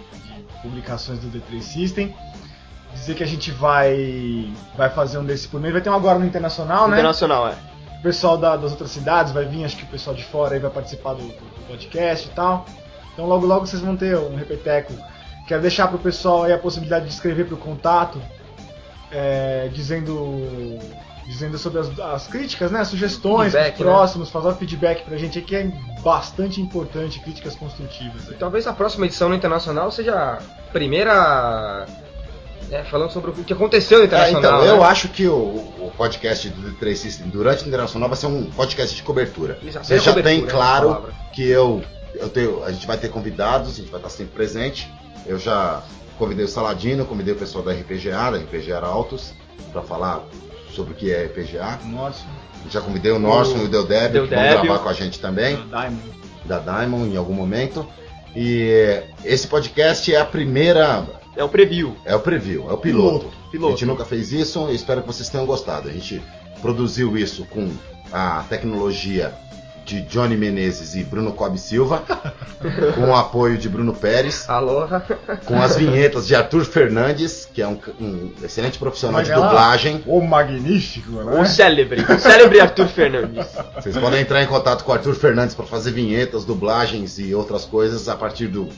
[0.69, 2.15] publicações do D3 System.
[2.95, 6.19] Dizer que a gente vai vai fazer um desse por mês, vai ter um agora
[6.19, 6.97] no Internacional, né?
[6.97, 7.55] Internacional, é.
[7.99, 10.61] O pessoal da- das outras cidades vai vir, acho que o pessoal de fora aí
[10.61, 12.65] vai participar do, do- do podcast e tal.
[13.13, 14.93] Então logo logo vocês vão ter um repeteco.
[15.49, 18.21] Quero deixar pro pessoal aí a possibilidade de escrever pro contato,
[19.11, 20.79] é, dizendo
[21.27, 25.39] dizendo sobre as, as críticas, né, sugestões, Feedback, pros próximos, fazer um feedback pra gente
[25.39, 25.71] aí que é
[26.03, 28.29] bastante importante, críticas construtivas.
[28.29, 28.35] aí.
[28.37, 30.39] Talvez a próxima edição no Internacional seja a
[30.73, 31.87] primeira.
[32.71, 34.63] é, falando sobre o que aconteceu no É, Internacional.
[34.63, 34.85] então, eu né?
[34.87, 38.95] acho que o, o podcast do D3 System durante o Internacional vai ser um podcast
[38.95, 39.59] de cobertura.
[39.65, 41.13] Exato, Você é já cobertura, tem é a claro palavra.
[41.33, 41.83] que eu,
[42.15, 44.93] eu tenho, a gente vai ter convidados, a gente vai estar sempre presente.
[45.27, 45.83] Eu já
[46.19, 49.33] convidei o Saladino, convidei o pessoal da RPGA, da RPGA Altos,
[49.73, 50.23] para falar
[50.75, 51.79] sobre o que é RPGA.
[51.87, 52.25] Nossa,
[52.71, 55.57] Já convidei o Norson e o Del Débio, que vão gravar com a gente também,
[55.69, 56.03] Diamond.
[56.45, 57.87] da Diamond, em algum momento.
[58.35, 61.07] E esse podcast é a primeira.
[61.37, 61.97] É o preview.
[62.05, 63.19] É o preview, é o piloto.
[63.21, 63.51] Piloto.
[63.51, 63.75] Piloto.
[63.75, 65.89] A gente nunca fez isso e espero que vocês tenham gostado.
[65.89, 66.21] A gente
[66.61, 67.71] produziu isso com
[68.13, 69.33] a tecnologia
[69.85, 72.03] de Johnny Menezes e Bruno Cobb Silva,
[72.95, 74.87] com o apoio de Bruno Pérez, Alô?
[75.45, 79.37] com as vinhetas de Arthur Fernandes, que é um, um excelente profissional de lá.
[79.37, 80.03] dublagem.
[80.07, 81.41] O magnífico, né?
[81.41, 82.01] O célebre.
[82.03, 83.47] O célebre Arthur Fernandes.
[83.75, 87.65] Vocês podem entrar em contato com o Arthur Fernandes para fazer vinhetas, dublagens e outras
[87.65, 88.69] coisas a partir do,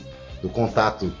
[0.41, 1.11] do contato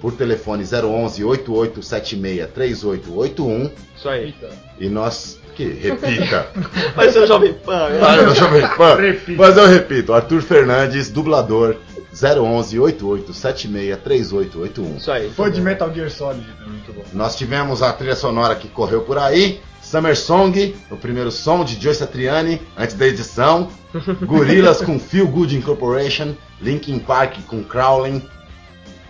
[0.00, 4.34] por telefone 011 8876 3881 Isso aí.
[4.78, 6.48] e nós que repita.
[6.96, 7.90] Vai ser o Jovem Pan.
[7.90, 8.00] né?
[8.02, 8.96] Ah, eu Jovem Pan.
[9.36, 11.76] Mas eu repito, Arthur Fernandes, dublador
[12.12, 14.96] 011 8876 3881.
[14.96, 15.30] Isso aí.
[15.30, 17.02] Foi de Metal Gear Solid também, muito bom.
[17.12, 21.80] Nós tivemos a trilha sonora que correu por aí, Summer Song, o primeiro som de
[21.80, 23.68] Joe Satriani, antes da edição.
[24.24, 26.34] Gorillaz com Feel Good Incorporation.
[26.60, 28.22] Linkin Park com Crawling.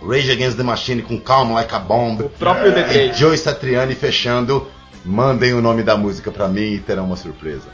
[0.03, 2.21] Rage Against the Machine com Calm Like a Bomb.
[2.21, 3.13] O próprio E D3.
[3.13, 4.67] Joe Satriani fechando.
[5.03, 7.69] Mandem o nome da música pra mim e terão uma surpresa.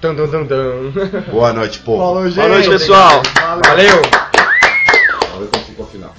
[0.00, 0.92] Dum, dum, dum, dum.
[1.30, 1.98] Boa noite, povo.
[1.98, 2.36] Falou, gente.
[2.36, 3.22] Boa noite, pessoal.
[3.64, 4.02] Valeu!
[5.32, 6.14] Vamos ver como ficou o final.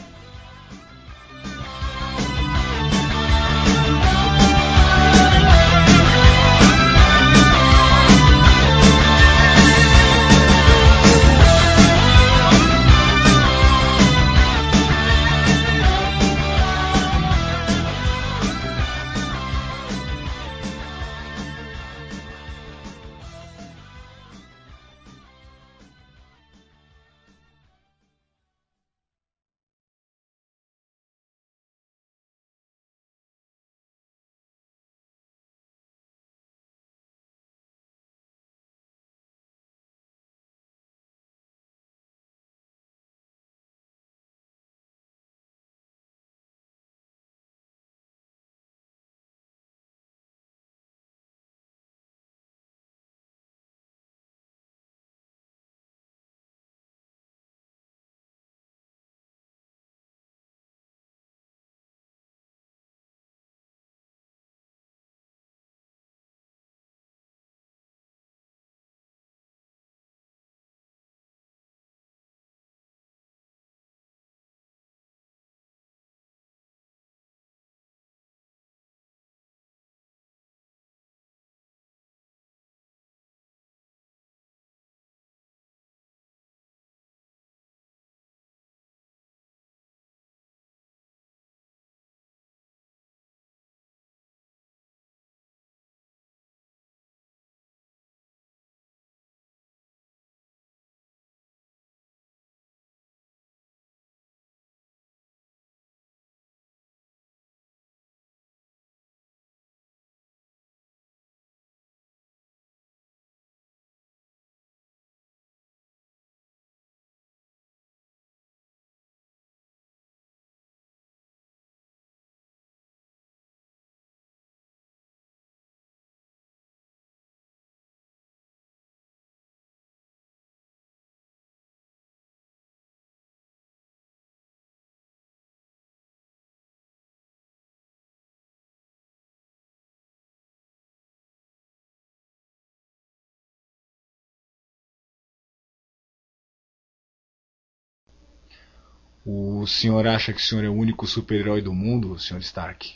[149.25, 152.93] O senhor acha que o senhor é o único super-herói do mundo, senhor Stark?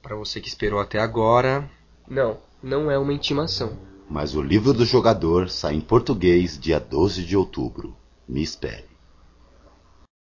[0.00, 1.70] Pra você que esperou até agora.
[2.08, 3.78] Não, não é uma intimação.
[4.08, 7.94] Mas o livro do jogador sai em português dia 12 de outubro.
[8.26, 8.87] Me espere.